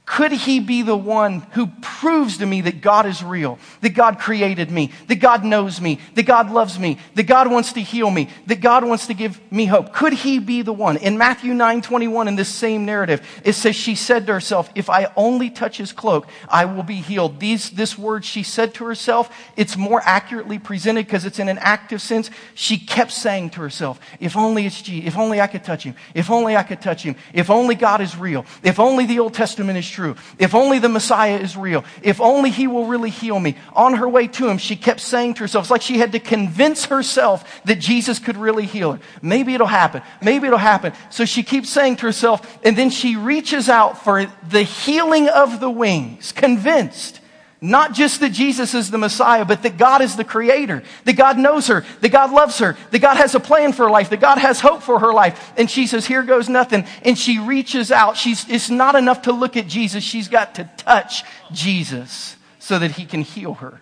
Could 0.07 0.31
he 0.31 0.61
be 0.61 0.83
the 0.83 0.95
one 0.95 1.41
who 1.51 1.67
proves 1.81 2.37
to 2.37 2.45
me 2.45 2.61
that 2.61 2.79
God 2.79 3.05
is 3.05 3.21
real, 3.21 3.59
that 3.81 3.89
God 3.89 4.19
created 4.19 4.71
me, 4.71 4.91
that 5.07 5.17
God 5.17 5.43
knows 5.43 5.81
me, 5.81 5.99
that 6.15 6.23
God 6.23 6.49
loves 6.49 6.79
me, 6.79 6.97
that 7.15 7.23
God 7.23 7.51
wants 7.51 7.73
to 7.73 7.81
heal 7.81 8.09
me, 8.09 8.29
that 8.45 8.61
God 8.61 8.85
wants 8.85 9.07
to 9.07 9.13
give 9.13 9.39
me 9.51 9.65
hope? 9.65 9.91
Could 9.91 10.13
he 10.13 10.39
be 10.39 10.61
the 10.61 10.71
one? 10.71 10.95
In 10.95 11.17
Matthew 11.17 11.53
9 11.53 11.81
21, 11.81 12.29
in 12.29 12.37
this 12.37 12.47
same 12.47 12.85
narrative, 12.85 13.21
it 13.43 13.51
says, 13.51 13.75
She 13.75 13.95
said 13.95 14.25
to 14.27 14.33
herself, 14.33 14.71
If 14.75 14.89
I 14.89 15.11
only 15.17 15.49
touch 15.49 15.77
his 15.77 15.91
cloak, 15.91 16.25
I 16.47 16.63
will 16.63 16.83
be 16.83 16.95
healed. 16.95 17.41
These, 17.41 17.71
this 17.71 17.97
word 17.97 18.23
she 18.23 18.43
said 18.43 18.73
to 18.75 18.85
herself, 18.85 19.29
it's 19.57 19.75
more 19.75 20.01
accurately 20.05 20.57
presented 20.57 21.05
because 21.05 21.25
it's 21.25 21.37
in 21.37 21.49
an 21.49 21.57
active 21.57 22.01
sense. 22.01 22.29
She 22.55 22.77
kept 22.77 23.11
saying 23.11 23.49
to 23.51 23.61
herself, 23.61 23.99
If 24.21 24.37
only 24.37 24.65
it's 24.67 24.81
Jesus, 24.81 25.09
if 25.09 25.17
only 25.17 25.41
I 25.41 25.47
could 25.47 25.65
touch 25.65 25.83
him, 25.83 25.95
if 26.13 26.31
only 26.31 26.55
I 26.55 26.63
could 26.63 26.79
touch 26.79 27.03
him, 27.03 27.17
if 27.33 27.49
only 27.49 27.75
God 27.75 27.99
is 27.99 28.15
real, 28.15 28.45
if 28.63 28.79
only 28.79 29.05
the 29.05 29.19
Old 29.19 29.33
Testament 29.33 29.77
is 29.77 29.87
true 29.87 29.96
true. 29.97 30.15
If 30.37 30.53
only 30.53 30.77
the 30.77 30.89
Messiah 30.89 31.39
is 31.39 31.57
real. 31.57 31.83
If 32.03 32.21
only 32.21 32.51
he 32.51 32.67
will 32.67 32.85
really 32.85 33.09
heal 33.09 33.39
me. 33.39 33.57
On 33.73 33.95
her 33.95 34.07
way 34.07 34.27
to 34.27 34.47
him, 34.47 34.59
she 34.59 34.75
kept 34.75 34.99
saying 34.99 35.33
to 35.33 35.39
herself, 35.39 35.63
it's 35.63 35.71
like 35.71 35.81
she 35.81 35.97
had 35.97 36.11
to 36.11 36.19
convince 36.19 36.85
herself 36.85 37.63
that 37.65 37.79
Jesus 37.79 38.19
could 38.19 38.37
really 38.37 38.67
heal 38.67 38.91
her. 38.91 38.99
Maybe 39.23 39.55
it'll 39.55 39.65
happen. 39.65 40.03
Maybe 40.21 40.45
it'll 40.45 40.59
happen. 40.59 40.93
So 41.09 41.25
she 41.25 41.41
keeps 41.41 41.71
saying 41.71 41.95
to 41.95 42.05
herself, 42.05 42.59
and 42.63 42.77
then 42.77 42.91
she 42.91 43.15
reaches 43.15 43.69
out 43.69 44.03
for 44.03 44.27
the 44.47 44.61
healing 44.61 45.29
of 45.29 45.59
the 45.59 45.69
wings, 45.71 46.31
convinced 46.31 47.19
not 47.59 47.93
just 47.93 48.19
that 48.19 48.31
Jesus 48.31 48.75
is 48.75 48.91
the 48.91 48.99
Messiah, 48.99 49.43
but 49.43 49.63
that 49.63 49.77
God 49.77 50.01
is 50.01 50.15
the 50.15 50.23
creator, 50.23 50.83
that 51.05 51.13
God 51.13 51.39
knows 51.39 51.67
her, 51.67 51.83
that 52.01 52.09
God 52.09 52.31
loves 52.31 52.59
her, 52.59 52.77
that 52.91 52.99
God 52.99 53.17
has 53.17 53.33
a 53.33 53.39
plan 53.39 53.73
for 53.73 53.85
her 53.85 53.89
life, 53.89 54.11
that 54.11 54.19
God 54.19 54.37
has 54.37 54.59
hope 54.59 54.83
for 54.83 54.99
her 54.99 55.11
life. 55.11 55.53
And 55.57 55.69
she 55.69 55.87
says, 55.87 56.05
here 56.05 56.21
goes 56.21 56.49
nothing. 56.49 56.85
And 57.03 57.17
she 57.17 57.39
reaches 57.39 57.91
out. 57.91 58.15
She's, 58.15 58.47
it's 58.47 58.69
not 58.69 58.95
enough 58.95 59.23
to 59.23 59.31
look 59.31 59.57
at 59.57 59.67
Jesus. 59.67 60.03
She's 60.03 60.27
got 60.27 60.55
to 60.55 60.69
touch 60.77 61.23
Jesus 61.51 62.35
so 62.59 62.77
that 62.77 62.91
he 62.91 63.05
can 63.05 63.21
heal 63.21 63.55
her. 63.55 63.81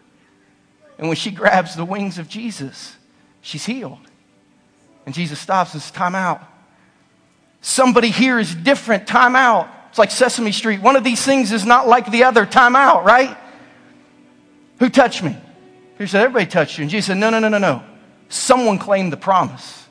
And 0.98 1.10
when 1.10 1.18
she 1.18 1.32
grabs 1.32 1.76
the 1.76 1.84
wings 1.84 2.18
of 2.18 2.30
Jesus, 2.30 2.96
she's 3.42 3.66
healed. 3.66 4.00
And 5.06 5.14
Jesus 5.14 5.38
stops 5.38 5.74
and 5.74 5.82
says, 5.82 5.92
time 5.92 6.16
out. 6.16 6.42
Somebody 7.60 8.10
here 8.10 8.40
is 8.40 8.56
different. 8.56 9.06
Time 9.06 9.36
out. 9.36 9.68
It's 9.90 10.00
like 10.00 10.12
Sesame 10.12 10.54
Street. 10.54 10.82
One 10.82 10.96
of 10.96 11.04
these 11.04 11.26
things 11.26 11.52
is 11.52 11.66
not 11.66 11.88
like 11.88 12.10
the 12.10 12.24
other. 12.24 12.46
Time 12.46 12.76
out, 12.76 13.04
right? 13.04 13.38
Who 14.80 14.90
touched 14.90 15.24
me? 15.24 15.36
He 15.98 16.08
said, 16.08 16.24
Everybody 16.24 16.46
touched 16.46 16.78
you. 16.78 16.84
And 16.84 16.92
Jesus 16.92 17.08
said, 17.08 17.18
No, 17.18 17.30
no, 17.30 17.40
no, 17.40 17.50
no, 17.50 17.58
no. 17.58 17.84
Someone 18.30 18.80
claimed 18.80 19.14
the 19.14 19.18
promise. 19.18 19.86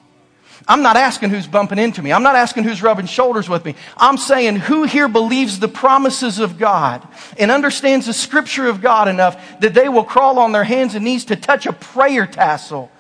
I'm 0.67 0.83
not 0.83 0.97
asking 0.97 1.31
who's 1.31 1.47
bumping 1.47 1.79
into 1.79 2.03
me. 2.03 2.13
I'm 2.13 2.23
not 2.23 2.37
asking 2.37 2.65
who's 2.65 2.83
rubbing 2.83 3.07
shoulders 3.07 3.49
with 3.49 3.65
me. 3.65 3.75
I'm 3.99 4.17
saying 4.17 4.57
who 4.57 4.85
here 4.85 5.09
believes 5.09 5.59
the 5.59 5.69
promises 5.69 6.39
of 6.39 6.59
God 6.59 7.07
and 7.39 7.51
understands 7.51 8.07
the 8.07 8.15
scripture 8.15 8.67
of 8.69 8.81
God 8.81 9.09
enough 9.09 9.61
that 9.61 9.75
they 9.75 9.89
will 9.89 10.05
crawl 10.05 10.39
on 10.39 10.53
their 10.53 10.65
hands 10.65 10.95
and 10.95 11.05
knees 11.05 11.27
to 11.27 11.37
touch 11.37 11.67
a 11.67 11.73
prayer 11.73 12.27
tassel 12.27 12.91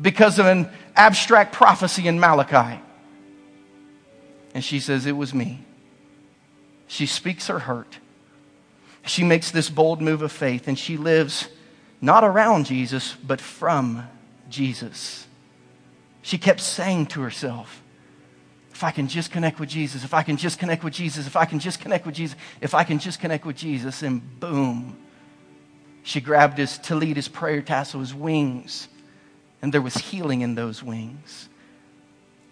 because 0.00 0.40
of 0.40 0.46
an 0.46 0.68
abstract 0.96 1.52
prophecy 1.52 2.08
in 2.08 2.18
Malachi. 2.18 2.80
And 4.54 4.64
she 4.64 4.80
says, 4.80 5.06
It 5.06 5.16
was 5.16 5.32
me. 5.32 5.64
She 6.88 7.06
speaks 7.06 7.46
her 7.46 7.60
hurt. 7.60 7.98
She 9.04 9.24
makes 9.24 9.50
this 9.50 9.68
bold 9.68 10.00
move 10.00 10.22
of 10.22 10.32
faith 10.32 10.68
and 10.68 10.78
she 10.78 10.96
lives 10.96 11.48
not 12.00 12.24
around 12.24 12.66
Jesus, 12.66 13.14
but 13.14 13.40
from 13.40 14.08
Jesus. 14.48 15.26
She 16.22 16.38
kept 16.38 16.60
saying 16.60 17.06
to 17.06 17.20
herself, 17.20 17.82
if 18.72 18.84
I 18.84 18.90
can 18.90 19.06
just 19.06 19.30
connect 19.30 19.60
with 19.60 19.68
Jesus, 19.68 20.02
if 20.02 20.14
I 20.14 20.22
can 20.22 20.36
just 20.36 20.58
connect 20.58 20.82
with 20.82 20.94
Jesus, 20.94 21.26
if 21.26 21.36
I 21.36 21.44
can 21.44 21.58
just 21.58 21.80
connect 21.80 22.06
with 22.06 22.14
Jesus, 22.14 22.36
if 22.60 22.74
I 22.74 22.84
can 22.84 22.98
just 22.98 23.20
connect 23.20 23.44
with 23.44 23.56
Jesus, 23.56 24.02
and 24.02 24.40
boom, 24.40 24.96
she 26.02 26.20
grabbed 26.20 26.58
his 26.58 26.78
tallit, 26.78 27.16
his 27.16 27.28
prayer 27.28 27.62
tassel, 27.62 28.00
his 28.00 28.14
wings, 28.14 28.88
and 29.60 29.72
there 29.72 29.82
was 29.82 29.94
healing 29.94 30.40
in 30.40 30.56
those 30.56 30.82
wings. 30.82 31.48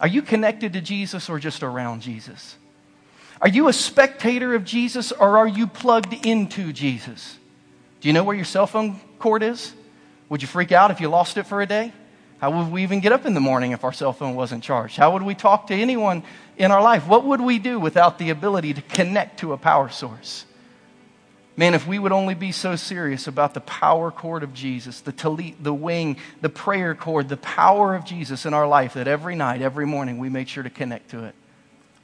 Are 0.01 0.07
you 0.07 0.23
connected 0.23 0.73
to 0.75 0.81
Jesus 0.81 1.29
or 1.29 1.39
just 1.39 1.63
around 1.63 2.03
Jesus? 2.03 2.57
Are 3.40 3.48
you 3.48 3.68
a 3.68 3.72
spectator 3.72 4.55
of 4.55 4.64
Jesus 4.64 5.12
or 5.12 5.38
are 5.38 5.48
you 5.48 5.66
plugged 5.66 6.26
into 6.26 6.72
Jesus? 6.72 7.38
Do 8.00 8.09
you 8.09 8.12
know 8.12 8.24
where 8.24 8.37
your 8.37 8.44
cell 8.44 8.66
phone 8.66 9.00
cord 9.18 9.42
is? 9.42 9.72
Would 10.29 10.42
you 10.42 10.48
freak 10.48 10.72
out 10.72 10.90
if 10.90 11.00
you 11.00 11.09
lost 11.09 11.37
it 11.37 11.44
for 11.44 11.62
a 11.62 11.66
day? 11.66 11.92
How 12.38 12.50
would 12.50 12.72
we 12.72 12.83
even 12.83 13.00
get 13.00 13.12
up 13.12 13.26
in 13.26 13.35
the 13.35 13.40
morning 13.40 13.72
if 13.72 13.85
our 13.85 13.92
cell 13.92 14.12
phone 14.12 14.35
wasn't 14.35 14.62
charged? 14.64 14.96
How 14.96 15.12
would 15.12 15.22
we 15.22 15.35
talk 15.35 15.66
to 15.66 15.74
anyone 15.74 16.22
in 16.57 16.70
our 16.70 16.83
life? 16.83 17.07
What 17.07 17.24
would 17.24 17.40
we 17.40 17.59
do 17.59 17.79
without 17.79 18.18
the 18.18 18.31
ability 18.31 18.74
to 18.74 18.83
connect 18.83 19.40
to 19.40 19.53
a 19.53 19.59
power 19.59 19.88
source? 19.90 20.46
Man, 21.57 21.74
if 21.74 21.87
we 21.87 21.98
would 21.98 22.12
only 22.12 22.35
be 22.35 22.53
so 22.53 22.76
serious 22.76 23.26
about 23.26 23.53
the 23.53 23.61
power 23.61 24.11
cord 24.11 24.42
of 24.42 24.55
Jesus, 24.55 25.00
the 25.00 25.55
the 25.61 25.74
wing, 25.74 26.16
the 26.40 26.48
prayer 26.48 26.94
cord, 26.94 27.29
the 27.29 27.37
power 27.37 27.94
of 27.94 28.07
Jesus 28.07 28.46
in 28.46 28.55
our 28.55 28.66
life, 28.66 28.94
that 28.94 29.07
every 29.07 29.35
night, 29.35 29.61
every 29.61 29.87
morning, 29.87 30.16
we 30.16 30.31
made 30.31 30.48
sure 30.48 30.62
to 30.62 30.70
connect 30.70 31.11
to 31.11 31.24
it, 31.24 31.35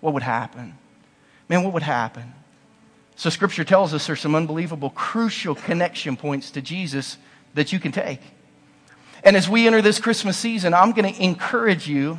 what 0.00 0.12
would 0.12 0.22
happen? 0.22 0.76
Man, 1.48 1.62
what 1.62 1.72
would 1.72 1.82
happen? 1.82 2.34
So, 3.14 3.30
Scripture 3.30 3.64
tells 3.64 3.94
us 3.94 4.06
there's 4.06 4.20
some 4.20 4.34
unbelievable, 4.34 4.90
crucial 4.90 5.54
connection 5.54 6.16
points 6.16 6.50
to 6.52 6.60
Jesus 6.60 7.16
that 7.54 7.72
you 7.72 7.78
can 7.78 7.92
take. 7.92 8.20
And 9.24 9.36
as 9.36 9.48
we 9.48 9.66
enter 9.66 9.80
this 9.80 9.98
Christmas 9.98 10.36
season, 10.36 10.74
I'm 10.74 10.92
going 10.92 11.12
to 11.12 11.22
encourage 11.22 11.88
you 11.88 12.18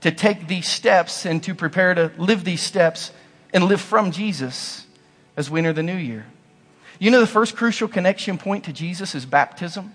to 0.00 0.10
take 0.10 0.48
these 0.48 0.66
steps 0.66 1.26
and 1.26 1.42
to 1.44 1.54
prepare 1.54 1.94
to 1.94 2.12
live 2.16 2.44
these 2.44 2.62
steps 2.62 3.12
and 3.52 3.64
live 3.64 3.80
from 3.80 4.10
Jesus 4.10 4.86
as 5.36 5.50
we 5.50 5.60
enter 5.60 5.72
the 5.72 5.82
new 5.82 5.96
year. 5.96 6.26
You 6.98 7.10
know, 7.10 7.20
the 7.20 7.26
first 7.26 7.56
crucial 7.56 7.88
connection 7.88 8.38
point 8.38 8.64
to 8.64 8.72
Jesus 8.72 9.14
is 9.14 9.26
baptism. 9.26 9.94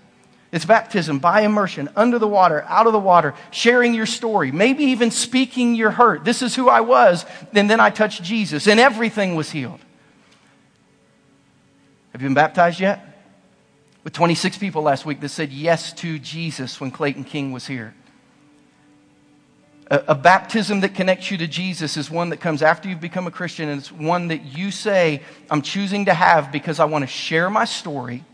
It's 0.52 0.64
baptism 0.64 1.20
by 1.20 1.42
immersion, 1.42 1.88
under 1.94 2.18
the 2.18 2.26
water, 2.26 2.64
out 2.64 2.88
of 2.88 2.92
the 2.92 2.98
water, 2.98 3.34
sharing 3.52 3.94
your 3.94 4.06
story, 4.06 4.50
maybe 4.50 4.84
even 4.84 5.12
speaking 5.12 5.76
your 5.76 5.92
hurt. 5.92 6.24
This 6.24 6.42
is 6.42 6.56
who 6.56 6.68
I 6.68 6.80
was, 6.80 7.24
and 7.52 7.70
then 7.70 7.78
I 7.78 7.90
touched 7.90 8.24
Jesus, 8.24 8.66
and 8.66 8.80
everything 8.80 9.36
was 9.36 9.50
healed. 9.50 9.78
Have 12.12 12.20
you 12.20 12.26
been 12.26 12.34
baptized 12.34 12.80
yet? 12.80 13.06
With 14.02 14.12
26 14.12 14.58
people 14.58 14.82
last 14.82 15.06
week 15.06 15.20
that 15.20 15.28
said 15.28 15.50
yes 15.52 15.92
to 15.94 16.18
Jesus 16.18 16.80
when 16.80 16.90
Clayton 16.90 17.24
King 17.24 17.52
was 17.52 17.68
here. 17.68 17.94
A, 19.88 20.02
a, 20.08 20.14
baptism 20.14 20.80
that 20.80 20.94
connects 20.94 21.30
you 21.30 21.36
to 21.38 21.46
Jesus 21.46 21.96
is 21.96 22.10
one 22.10 22.30
that 22.30 22.38
comes 22.38 22.62
after 22.62 22.88
you've 22.88 23.00
become 23.00 23.26
a 23.28 23.30
Christian, 23.30 23.68
and 23.68 23.80
it's 23.80 23.92
one 23.92 24.28
that 24.28 24.44
you 24.44 24.72
say, 24.72 25.22
I'm 25.48 25.62
choosing 25.62 26.06
to 26.06 26.14
have 26.14 26.50
because 26.50 26.80
I 26.80 26.86
want 26.86 27.02
to 27.02 27.06
share 27.06 27.50
my 27.50 27.64
story 27.64 28.24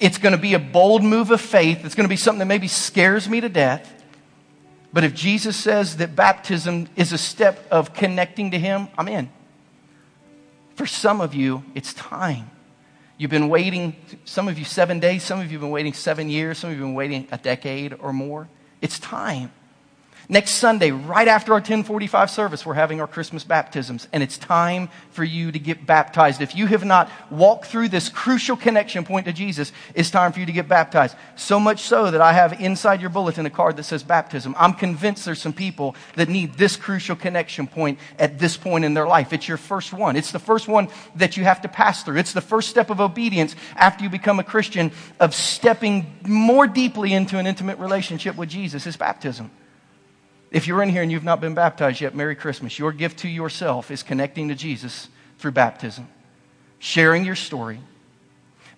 it's 0.00 0.18
going 0.18 0.34
to 0.34 0.40
be 0.40 0.54
a 0.54 0.58
bold 0.58 1.02
move 1.02 1.30
of 1.30 1.40
faith. 1.40 1.84
It's 1.84 1.94
going 1.94 2.04
to 2.04 2.12
be 2.12 2.16
something 2.16 2.40
that 2.40 2.46
maybe 2.46 2.68
scares 2.68 3.28
me 3.28 3.40
to 3.40 3.48
death. 3.48 3.90
But 4.92 5.04
if 5.04 5.14
Jesus 5.14 5.56
says 5.56 5.96
that 5.96 6.14
baptism 6.14 6.88
is 6.94 7.12
a 7.12 7.18
step 7.18 7.66
of 7.70 7.94
connecting 7.94 8.52
to 8.52 8.58
Him, 8.58 8.88
I'm 8.96 9.08
in. 9.08 9.30
For 10.76 10.86
some 10.86 11.20
of 11.20 11.34
you, 11.34 11.64
it's 11.74 11.94
time. 11.94 12.50
You've 13.16 13.30
been 13.30 13.48
waiting, 13.48 13.94
some 14.24 14.48
of 14.48 14.58
you 14.58 14.64
seven 14.64 14.98
days, 14.98 15.22
some 15.22 15.40
of 15.40 15.46
you 15.46 15.58
have 15.58 15.60
been 15.60 15.70
waiting 15.70 15.92
seven 15.92 16.28
years, 16.28 16.58
some 16.58 16.70
of 16.70 16.76
you 16.76 16.82
have 16.82 16.88
been 16.88 16.94
waiting 16.94 17.28
a 17.30 17.38
decade 17.38 17.94
or 17.98 18.12
more. 18.12 18.48
It's 18.80 18.98
time. 18.98 19.52
Next 20.26 20.52
Sunday, 20.52 20.90
right 20.90 21.28
after 21.28 21.52
our 21.52 21.58
1045 21.58 22.30
service, 22.30 22.64
we're 22.64 22.72
having 22.72 22.98
our 22.98 23.06
Christmas 23.06 23.44
baptisms, 23.44 24.08
and 24.10 24.22
it's 24.22 24.38
time 24.38 24.88
for 25.10 25.22
you 25.22 25.52
to 25.52 25.58
get 25.58 25.84
baptized. 25.84 26.40
If 26.40 26.56
you 26.56 26.66
have 26.66 26.84
not 26.84 27.10
walked 27.30 27.66
through 27.66 27.88
this 27.88 28.08
crucial 28.08 28.56
connection 28.56 29.04
point 29.04 29.26
to 29.26 29.34
Jesus, 29.34 29.70
it's 29.94 30.10
time 30.10 30.32
for 30.32 30.40
you 30.40 30.46
to 30.46 30.52
get 30.52 30.66
baptized. 30.66 31.14
So 31.36 31.60
much 31.60 31.80
so 31.80 32.10
that 32.10 32.22
I 32.22 32.32
have 32.32 32.58
inside 32.58 33.02
your 33.02 33.10
bulletin 33.10 33.44
a 33.44 33.50
card 33.50 33.76
that 33.76 33.82
says 33.82 34.02
baptism. 34.02 34.54
I'm 34.58 34.72
convinced 34.72 35.26
there's 35.26 35.42
some 35.42 35.52
people 35.52 35.94
that 36.16 36.30
need 36.30 36.54
this 36.54 36.76
crucial 36.76 37.16
connection 37.16 37.66
point 37.66 37.98
at 38.18 38.38
this 38.38 38.56
point 38.56 38.86
in 38.86 38.94
their 38.94 39.06
life. 39.06 39.34
It's 39.34 39.46
your 39.46 39.58
first 39.58 39.92
one. 39.92 40.16
It's 40.16 40.32
the 40.32 40.38
first 40.38 40.68
one 40.68 40.88
that 41.16 41.36
you 41.36 41.44
have 41.44 41.60
to 41.62 41.68
pass 41.68 42.02
through. 42.02 42.16
It's 42.16 42.32
the 42.32 42.40
first 42.40 42.70
step 42.70 42.88
of 42.88 42.98
obedience 42.98 43.54
after 43.76 44.02
you 44.02 44.08
become 44.08 44.38
a 44.38 44.44
Christian 44.44 44.90
of 45.20 45.34
stepping 45.34 46.18
more 46.26 46.66
deeply 46.66 47.12
into 47.12 47.38
an 47.38 47.46
intimate 47.46 47.78
relationship 47.78 48.36
with 48.36 48.48
Jesus 48.48 48.86
is 48.86 48.96
baptism. 48.96 49.50
If 50.54 50.68
you're 50.68 50.84
in 50.84 50.88
here 50.88 51.02
and 51.02 51.10
you've 51.10 51.24
not 51.24 51.40
been 51.40 51.54
baptized 51.54 52.00
yet, 52.00 52.14
Merry 52.14 52.36
Christmas. 52.36 52.78
Your 52.78 52.92
gift 52.92 53.18
to 53.18 53.28
yourself 53.28 53.90
is 53.90 54.04
connecting 54.04 54.50
to 54.50 54.54
Jesus 54.54 55.08
through 55.36 55.50
baptism, 55.50 56.06
sharing 56.78 57.24
your 57.24 57.34
story, 57.34 57.80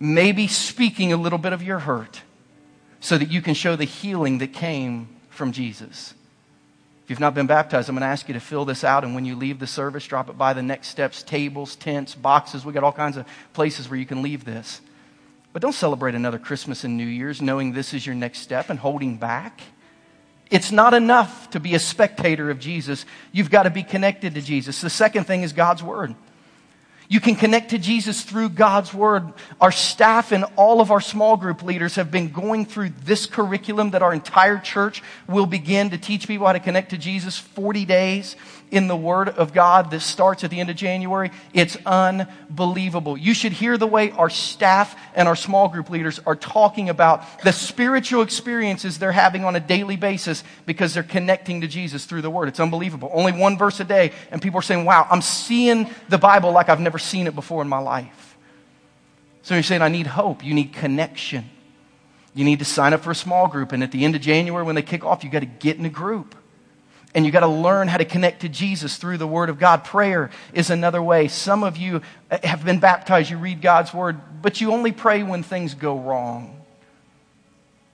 maybe 0.01 0.49
speaking 0.49 1.13
a 1.13 1.19
little 1.19 1.39
bit 1.39 1.53
of 1.53 1.63
your 1.63 1.81
hurt 1.81 2.23
so 3.01 3.19
that 3.19 3.31
you 3.31 3.43
can 3.43 3.53
show 3.53 3.77
the 3.77 3.85
healing 3.85 4.39
that 4.39 4.55
came 4.55 5.07
from 5.29 5.53
Jesus. 5.53 6.15
If 7.05 7.11
you've 7.11 7.21
not 7.21 7.35
been 7.35 7.47
baptized, 7.47 7.91
I'm 7.91 7.95
going 7.95 8.01
to 8.01 8.07
ask 8.07 8.27
you 8.27 8.33
to 8.33 8.41
fill 8.41 8.65
this 8.65 8.83
out. 8.83 9.05
And 9.05 9.15
when 9.15 9.27
you 9.27 9.37
leave 9.37 9.59
the 9.59 9.67
service, 9.67 10.07
drop 10.07 10.31
it 10.31 10.39
by 10.39 10.55
the 10.55 10.63
next 10.63 10.89
steps 10.89 11.23
tables, 11.23 11.77
tents, 11.77 12.15
boxes. 12.15 12.65
We 12.65 12.73
got 12.73 12.85
all 12.85 12.91
kinds 12.91 13.19
of 13.19 13.27
places 13.53 13.91
where 13.91 13.99
you 13.99 14.07
can 14.07 14.23
leave 14.23 14.47
this. 14.47 14.81
But 15.53 15.61
don't 15.61 15.75
celebrate 15.75 16.15
another 16.15 16.39
Christmas 16.39 16.85
and 16.85 16.97
New 16.97 17.05
Year's 17.05 17.43
knowing 17.43 17.75
this 17.75 17.93
is 17.93 18.07
your 18.07 18.15
next 18.15 18.39
step 18.39 18.71
and 18.71 18.79
holding 18.79 19.19
back. 19.19 19.61
It's 20.51 20.71
not 20.71 20.95
enough 20.95 21.51
to 21.51 21.61
be 21.61 21.75
a 21.75 21.79
spectator 21.79 22.51
of 22.51 22.59
Jesus. 22.59 23.05
You've 23.33 23.51
got 23.51 23.65
to 23.65 23.71
be 23.71 23.83
connected 23.83 24.35
to 24.35 24.41
Jesus. 24.41 24.81
The 24.81 24.91
second 24.91 25.25
thing 25.25 25.43
is 25.43 25.53
God's 25.53 25.83
Word. 25.83 26.15
You 27.09 27.21
can 27.21 27.37
connect 27.37 27.71
to 27.71 27.79
Jesus 27.79 28.23
through 28.23 28.51
God's 28.51 28.93
Word. 28.93 29.33
Our 29.61 29.71
staff 29.71 30.33
and 30.33 30.45
all 30.57 30.81
of 30.81 30.91
our 30.91 31.01
small 31.01 31.37
group 31.37 31.63
leaders 31.63 31.95
have 31.97 32.11
been 32.11 32.31
going 32.31 32.67
through 32.67 32.91
this 33.05 33.27
curriculum 33.27 33.91
that 33.91 34.03
our 34.03 34.13
entire 34.13 34.59
church 34.59 35.03
will 35.29 35.47
begin 35.47 35.91
to 35.91 35.99
teach 35.99 36.27
people 36.27 36.47
how 36.47 36.53
to 36.53 36.61
connect 36.61 36.91
to 36.91 36.99
Jesus 36.99 37.39
40 37.39 37.85
days 37.85 38.37
in 38.71 38.89
the 38.89 38.97
Word 38.97 39.29
of 39.29 39.53
God 39.53 39.91
that 39.91 40.01
starts 40.01 40.45
at 40.45 40.51
the 40.51 40.61
end 40.61 40.71
of 40.71 40.77
January. 40.77 41.31
It's 41.55 41.77
unbelievable. 41.87 43.17
You 43.17 43.35
should 43.35 43.53
hear 43.53 43.79
the 43.79 43.87
way 43.87 44.11
our 44.11 44.31
staff 44.31 44.99
and 45.15 45.29
our 45.29 45.37
small 45.37 45.69
group 45.69 45.91
leaders 45.91 46.21
are 46.27 46.37
talking 46.37 46.89
about 46.89 47.43
the 47.43 47.53
spiritual 47.53 48.23
experiences 48.23 48.99
they're 48.99 49.13
having 49.13 49.45
on 49.45 49.57
a 49.57 49.61
daily 49.61 49.97
basis 49.97 50.43
because 50.67 50.95
they're 50.95 51.03
connecting 51.03 51.61
to 51.61 51.69
Jesus 51.69 52.05
through 52.05 52.23
the 52.23 52.31
Word. 52.31 52.49
It's 52.49 52.61
unbelievable. 52.61 53.11
Only 53.13 53.33
one 53.33 53.57
verse 53.57 53.81
a 53.81 53.85
day, 53.85 54.13
and 54.31 54.43
people 54.43 54.59
are 54.59 54.63
saying, 54.63 54.85
wow, 54.85 55.07
I'm 55.11 55.23
seeing 55.23 55.89
the 56.09 56.19
Bible 56.19 56.53
like 56.53 56.69
I've 56.69 56.81
never 56.81 56.99
seen 56.99 57.27
it 57.27 57.35
before 57.35 57.63
in 57.63 57.69
my 57.69 57.79
life. 57.79 58.37
So 59.43 59.55
you're 59.55 59.63
saying, 59.63 59.83
I 59.83 59.89
need 59.89 60.09
hope. 60.09 60.45
You 60.45 60.55
need 60.55 60.73
connection. 60.73 61.49
You 62.35 62.45
need 62.45 62.59
to 62.59 62.65
sign 62.65 62.93
up 62.93 63.03
for 63.03 63.13
a 63.13 63.15
small 63.15 63.47
group. 63.47 63.73
And 63.73 63.83
at 63.83 63.93
the 63.93 64.05
end 64.05 64.17
of 64.17 64.21
January, 64.21 64.65
when 64.65 64.75
they 64.75 64.83
kick 64.83 65.05
off, 65.05 65.23
you 65.23 65.31
got 65.31 65.41
to 65.41 65.47
get 65.47 65.79
in 65.79 65.85
a 65.85 65.91
group 65.91 66.35
and 67.17 67.25
you 67.25 67.33
got 67.33 67.41
to 67.41 67.47
learn 67.47 67.89
how 67.89 67.97
to 67.97 68.05
connect 68.05 68.43
to 68.43 68.49
Jesus 68.49 68.99
through 68.99 69.17
the 69.17 69.27
Word 69.27 69.49
of 69.49 69.59
God. 69.59 69.85
Prayer 69.85 70.31
is 70.53 70.69
another 70.69 71.03
way. 71.03 71.29
Some 71.29 71.65
of 71.65 71.79
you 71.79 72.03
eh, 72.31 72.47
have 72.47 72.63
been 72.63 72.79
baptized, 72.79 73.31
you 73.31 73.39
read 73.39 73.63
God's 73.63 73.95
Word, 73.95 74.21
but 74.43 74.61
you 74.61 74.71
only 74.71 74.93
pray 74.93 75.23
when 75.23 75.43
things 75.43 75.73
go 75.73 75.99
wrong. 75.99 76.53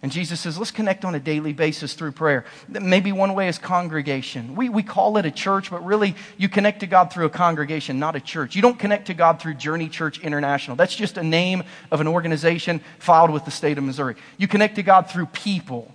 And 0.02 0.10
Jesus 0.10 0.40
says, 0.40 0.58
let's 0.58 0.72
connect 0.72 1.04
on 1.04 1.14
a 1.14 1.20
daily 1.20 1.52
basis 1.52 1.94
through 1.94 2.10
prayer. 2.10 2.44
Maybe 2.66 3.12
one 3.12 3.34
way 3.34 3.46
is 3.46 3.58
congregation. 3.58 4.56
We, 4.56 4.68
we 4.68 4.82
call 4.82 5.16
it 5.16 5.24
a 5.24 5.30
church, 5.30 5.70
but 5.70 5.84
really 5.84 6.16
you 6.36 6.48
connect 6.48 6.80
to 6.80 6.88
God 6.88 7.12
through 7.12 7.26
a 7.26 7.30
congregation, 7.30 8.00
not 8.00 8.16
a 8.16 8.20
church. 8.20 8.56
You 8.56 8.62
don't 8.62 8.80
connect 8.80 9.06
to 9.06 9.14
God 9.14 9.40
through 9.40 9.54
Journey 9.54 9.88
Church 9.88 10.18
International. 10.18 10.76
That's 10.76 10.96
just 10.96 11.16
a 11.16 11.22
name 11.22 11.62
of 11.92 12.00
an 12.00 12.08
organization 12.08 12.80
filed 12.98 13.30
with 13.30 13.44
the 13.44 13.52
state 13.52 13.78
of 13.78 13.84
Missouri. 13.84 14.16
You 14.36 14.48
connect 14.48 14.74
to 14.74 14.82
God 14.82 15.08
through 15.08 15.26
people 15.26 15.94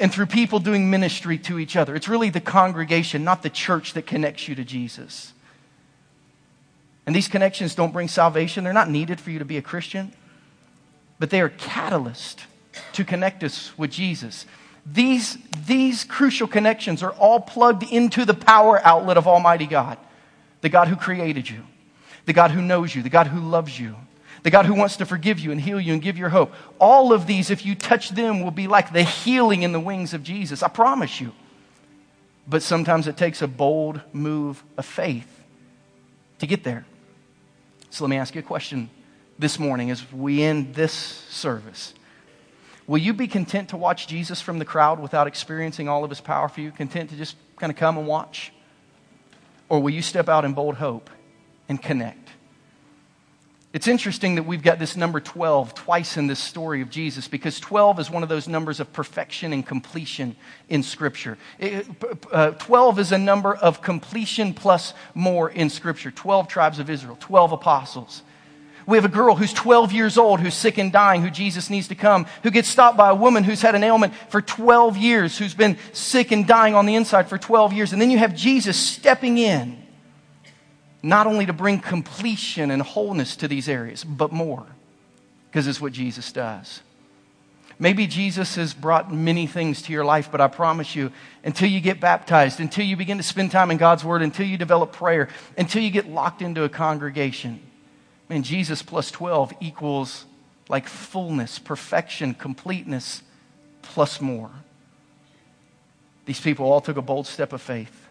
and 0.00 0.12
through 0.12 0.26
people 0.26 0.60
doing 0.60 0.90
ministry 0.90 1.38
to 1.38 1.58
each 1.58 1.76
other. 1.76 1.94
It's 1.94 2.08
really 2.08 2.30
the 2.30 2.40
congregation, 2.40 3.24
not 3.24 3.42
the 3.42 3.50
church, 3.50 3.94
that 3.94 4.06
connects 4.06 4.48
you 4.48 4.54
to 4.54 4.64
Jesus. 4.64 5.32
And 7.06 7.16
these 7.16 7.28
connections 7.28 7.74
don't 7.74 7.92
bring 7.92 8.08
salvation. 8.08 8.64
They're 8.64 8.72
not 8.72 8.90
needed 8.90 9.20
for 9.20 9.30
you 9.30 9.38
to 9.38 9.44
be 9.44 9.56
a 9.56 9.62
Christian, 9.62 10.12
but 11.18 11.30
they 11.30 11.40
are 11.40 11.48
catalyst 11.48 12.44
to 12.92 13.04
connect 13.04 13.42
us 13.42 13.76
with 13.78 13.90
Jesus. 13.90 14.46
These, 14.84 15.38
these 15.66 16.04
crucial 16.04 16.46
connections 16.46 17.02
are 17.02 17.12
all 17.12 17.40
plugged 17.40 17.82
into 17.82 18.24
the 18.24 18.34
power 18.34 18.80
outlet 18.84 19.16
of 19.16 19.26
Almighty 19.26 19.66
God, 19.66 19.98
the 20.60 20.68
God 20.68 20.88
who 20.88 20.96
created 20.96 21.48
you, 21.48 21.64
the 22.26 22.32
God 22.32 22.50
who 22.50 22.62
knows 22.62 22.94
you, 22.94 23.02
the 23.02 23.08
God 23.08 23.26
who 23.26 23.40
loves 23.40 23.78
you, 23.78 23.96
the 24.42 24.50
God 24.50 24.66
who 24.66 24.74
wants 24.74 24.96
to 24.98 25.06
forgive 25.06 25.38
you 25.38 25.50
and 25.52 25.60
heal 25.60 25.80
you 25.80 25.92
and 25.92 26.02
give 26.02 26.16
you 26.16 26.28
hope. 26.28 26.52
All 26.78 27.12
of 27.12 27.26
these, 27.26 27.50
if 27.50 27.66
you 27.66 27.74
touch 27.74 28.10
them, 28.10 28.42
will 28.42 28.50
be 28.50 28.66
like 28.66 28.92
the 28.92 29.02
healing 29.02 29.62
in 29.62 29.72
the 29.72 29.80
wings 29.80 30.14
of 30.14 30.22
Jesus. 30.22 30.62
I 30.62 30.68
promise 30.68 31.20
you. 31.20 31.32
But 32.46 32.62
sometimes 32.62 33.06
it 33.06 33.16
takes 33.16 33.42
a 33.42 33.48
bold 33.48 34.00
move 34.12 34.62
of 34.76 34.86
faith 34.86 35.28
to 36.38 36.46
get 36.46 36.64
there. 36.64 36.86
So 37.90 38.04
let 38.04 38.10
me 38.10 38.16
ask 38.16 38.34
you 38.34 38.40
a 38.40 38.44
question 38.44 38.90
this 39.38 39.58
morning 39.58 39.90
as 39.90 40.10
we 40.12 40.42
end 40.42 40.74
this 40.74 40.92
service. 40.92 41.94
Will 42.86 42.98
you 42.98 43.12
be 43.12 43.28
content 43.28 43.68
to 43.70 43.76
watch 43.76 44.06
Jesus 44.06 44.40
from 44.40 44.58
the 44.58 44.64
crowd 44.64 44.98
without 44.98 45.26
experiencing 45.26 45.88
all 45.88 46.04
of 46.04 46.10
his 46.10 46.22
power 46.22 46.48
for 46.48 46.62
you? 46.62 46.70
Content 46.70 47.10
to 47.10 47.16
just 47.16 47.36
kind 47.56 47.70
of 47.70 47.76
come 47.76 47.98
and 47.98 48.06
watch? 48.06 48.50
Or 49.68 49.80
will 49.80 49.90
you 49.90 50.00
step 50.00 50.28
out 50.28 50.46
in 50.46 50.54
bold 50.54 50.76
hope 50.76 51.10
and 51.68 51.80
connect? 51.80 52.27
It's 53.78 53.86
interesting 53.86 54.34
that 54.34 54.42
we've 54.42 54.60
got 54.60 54.80
this 54.80 54.96
number 54.96 55.20
12 55.20 55.72
twice 55.72 56.16
in 56.16 56.26
this 56.26 56.40
story 56.40 56.82
of 56.82 56.90
Jesus 56.90 57.28
because 57.28 57.60
12 57.60 58.00
is 58.00 58.10
one 58.10 58.24
of 58.24 58.28
those 58.28 58.48
numbers 58.48 58.80
of 58.80 58.92
perfection 58.92 59.52
and 59.52 59.64
completion 59.64 60.34
in 60.68 60.82
Scripture. 60.82 61.38
It, 61.60 61.86
uh, 62.32 62.50
12 62.50 62.98
is 62.98 63.12
a 63.12 63.18
number 63.18 63.54
of 63.54 63.80
completion 63.80 64.52
plus 64.52 64.94
more 65.14 65.48
in 65.48 65.70
Scripture. 65.70 66.10
12 66.10 66.48
tribes 66.48 66.80
of 66.80 66.90
Israel, 66.90 67.16
12 67.20 67.52
apostles. 67.52 68.24
We 68.84 68.96
have 68.96 69.04
a 69.04 69.08
girl 69.08 69.36
who's 69.36 69.52
12 69.52 69.92
years 69.92 70.18
old, 70.18 70.40
who's 70.40 70.54
sick 70.54 70.76
and 70.78 70.90
dying, 70.90 71.22
who 71.22 71.30
Jesus 71.30 71.70
needs 71.70 71.86
to 71.86 71.94
come, 71.94 72.26
who 72.42 72.50
gets 72.50 72.68
stopped 72.68 72.96
by 72.96 73.10
a 73.10 73.14
woman 73.14 73.44
who's 73.44 73.62
had 73.62 73.76
an 73.76 73.84
ailment 73.84 74.12
for 74.28 74.42
12 74.42 74.96
years, 74.96 75.38
who's 75.38 75.54
been 75.54 75.78
sick 75.92 76.32
and 76.32 76.48
dying 76.48 76.74
on 76.74 76.84
the 76.84 76.96
inside 76.96 77.28
for 77.28 77.38
12 77.38 77.72
years. 77.74 77.92
And 77.92 78.02
then 78.02 78.10
you 78.10 78.18
have 78.18 78.34
Jesus 78.34 78.76
stepping 78.76 79.38
in, 79.38 79.80
not 81.02 81.26
only 81.26 81.46
to 81.46 81.52
bring 81.52 81.80
completion 81.80 82.70
and 82.70 82.82
wholeness 82.82 83.36
to 83.36 83.48
these 83.48 83.68
areas, 83.68 84.04
but 84.04 84.32
more, 84.32 84.66
because 85.50 85.66
it's 85.66 85.80
what 85.80 85.92
Jesus 85.92 86.32
does. 86.32 86.80
Maybe 87.78 88.08
Jesus 88.08 88.56
has 88.56 88.74
brought 88.74 89.12
many 89.12 89.46
things 89.46 89.82
to 89.82 89.92
your 89.92 90.04
life, 90.04 90.30
but 90.32 90.40
I 90.40 90.48
promise 90.48 90.96
you, 90.96 91.12
until 91.44 91.68
you 91.68 91.80
get 91.80 92.00
baptized, 92.00 92.58
until 92.58 92.84
you 92.84 92.96
begin 92.96 93.18
to 93.18 93.22
spend 93.22 93.52
time 93.52 93.70
in 93.70 93.76
God's 93.76 94.04
Word, 94.04 94.20
until 94.20 94.46
you 94.46 94.56
develop 94.56 94.92
prayer, 94.92 95.28
until 95.56 95.82
you 95.82 95.90
get 95.90 96.08
locked 96.08 96.42
into 96.42 96.64
a 96.64 96.68
congregation, 96.68 97.60
Man, 98.28 98.42
Jesus 98.42 98.82
plus 98.82 99.10
12 99.10 99.54
equals 99.60 100.26
like 100.68 100.86
fullness, 100.86 101.58
perfection, 101.58 102.34
completeness, 102.34 103.22
plus 103.80 104.20
more. 104.20 104.50
These 106.26 106.40
people 106.40 106.70
all 106.70 106.82
took 106.82 106.98
a 106.98 107.02
bold 107.02 107.26
step 107.26 107.54
of 107.54 107.62
faith. 107.62 108.07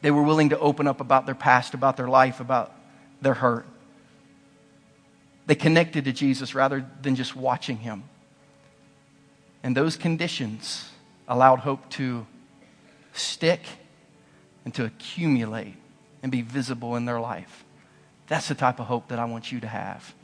They 0.00 0.10
were 0.10 0.22
willing 0.22 0.50
to 0.50 0.58
open 0.58 0.86
up 0.86 1.00
about 1.00 1.26
their 1.26 1.34
past, 1.34 1.74
about 1.74 1.96
their 1.96 2.08
life, 2.08 2.40
about 2.40 2.72
their 3.20 3.34
hurt. 3.34 3.66
They 5.46 5.54
connected 5.54 6.04
to 6.04 6.12
Jesus 6.12 6.54
rather 6.54 6.86
than 7.02 7.16
just 7.16 7.34
watching 7.34 7.78
him. 7.78 8.04
And 9.62 9.76
those 9.76 9.96
conditions 9.96 10.90
allowed 11.26 11.60
hope 11.60 11.88
to 11.90 12.26
stick 13.12 13.62
and 14.64 14.72
to 14.74 14.84
accumulate 14.84 15.74
and 16.22 16.30
be 16.30 16.42
visible 16.42 16.94
in 16.96 17.04
their 17.04 17.20
life. 17.20 17.64
That's 18.28 18.48
the 18.48 18.54
type 18.54 18.78
of 18.78 18.86
hope 18.86 19.08
that 19.08 19.18
I 19.18 19.24
want 19.24 19.50
you 19.50 19.58
to 19.60 19.66
have. 19.66 20.14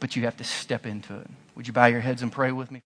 But 0.00 0.16
you 0.16 0.22
have 0.22 0.36
to 0.38 0.44
step 0.44 0.86
into 0.86 1.14
it. 1.18 1.28
Would 1.54 1.66
you 1.66 1.72
bow 1.72 1.86
your 1.86 2.00
heads 2.00 2.22
and 2.22 2.32
pray 2.32 2.52
with 2.52 2.70
me? 2.70 2.80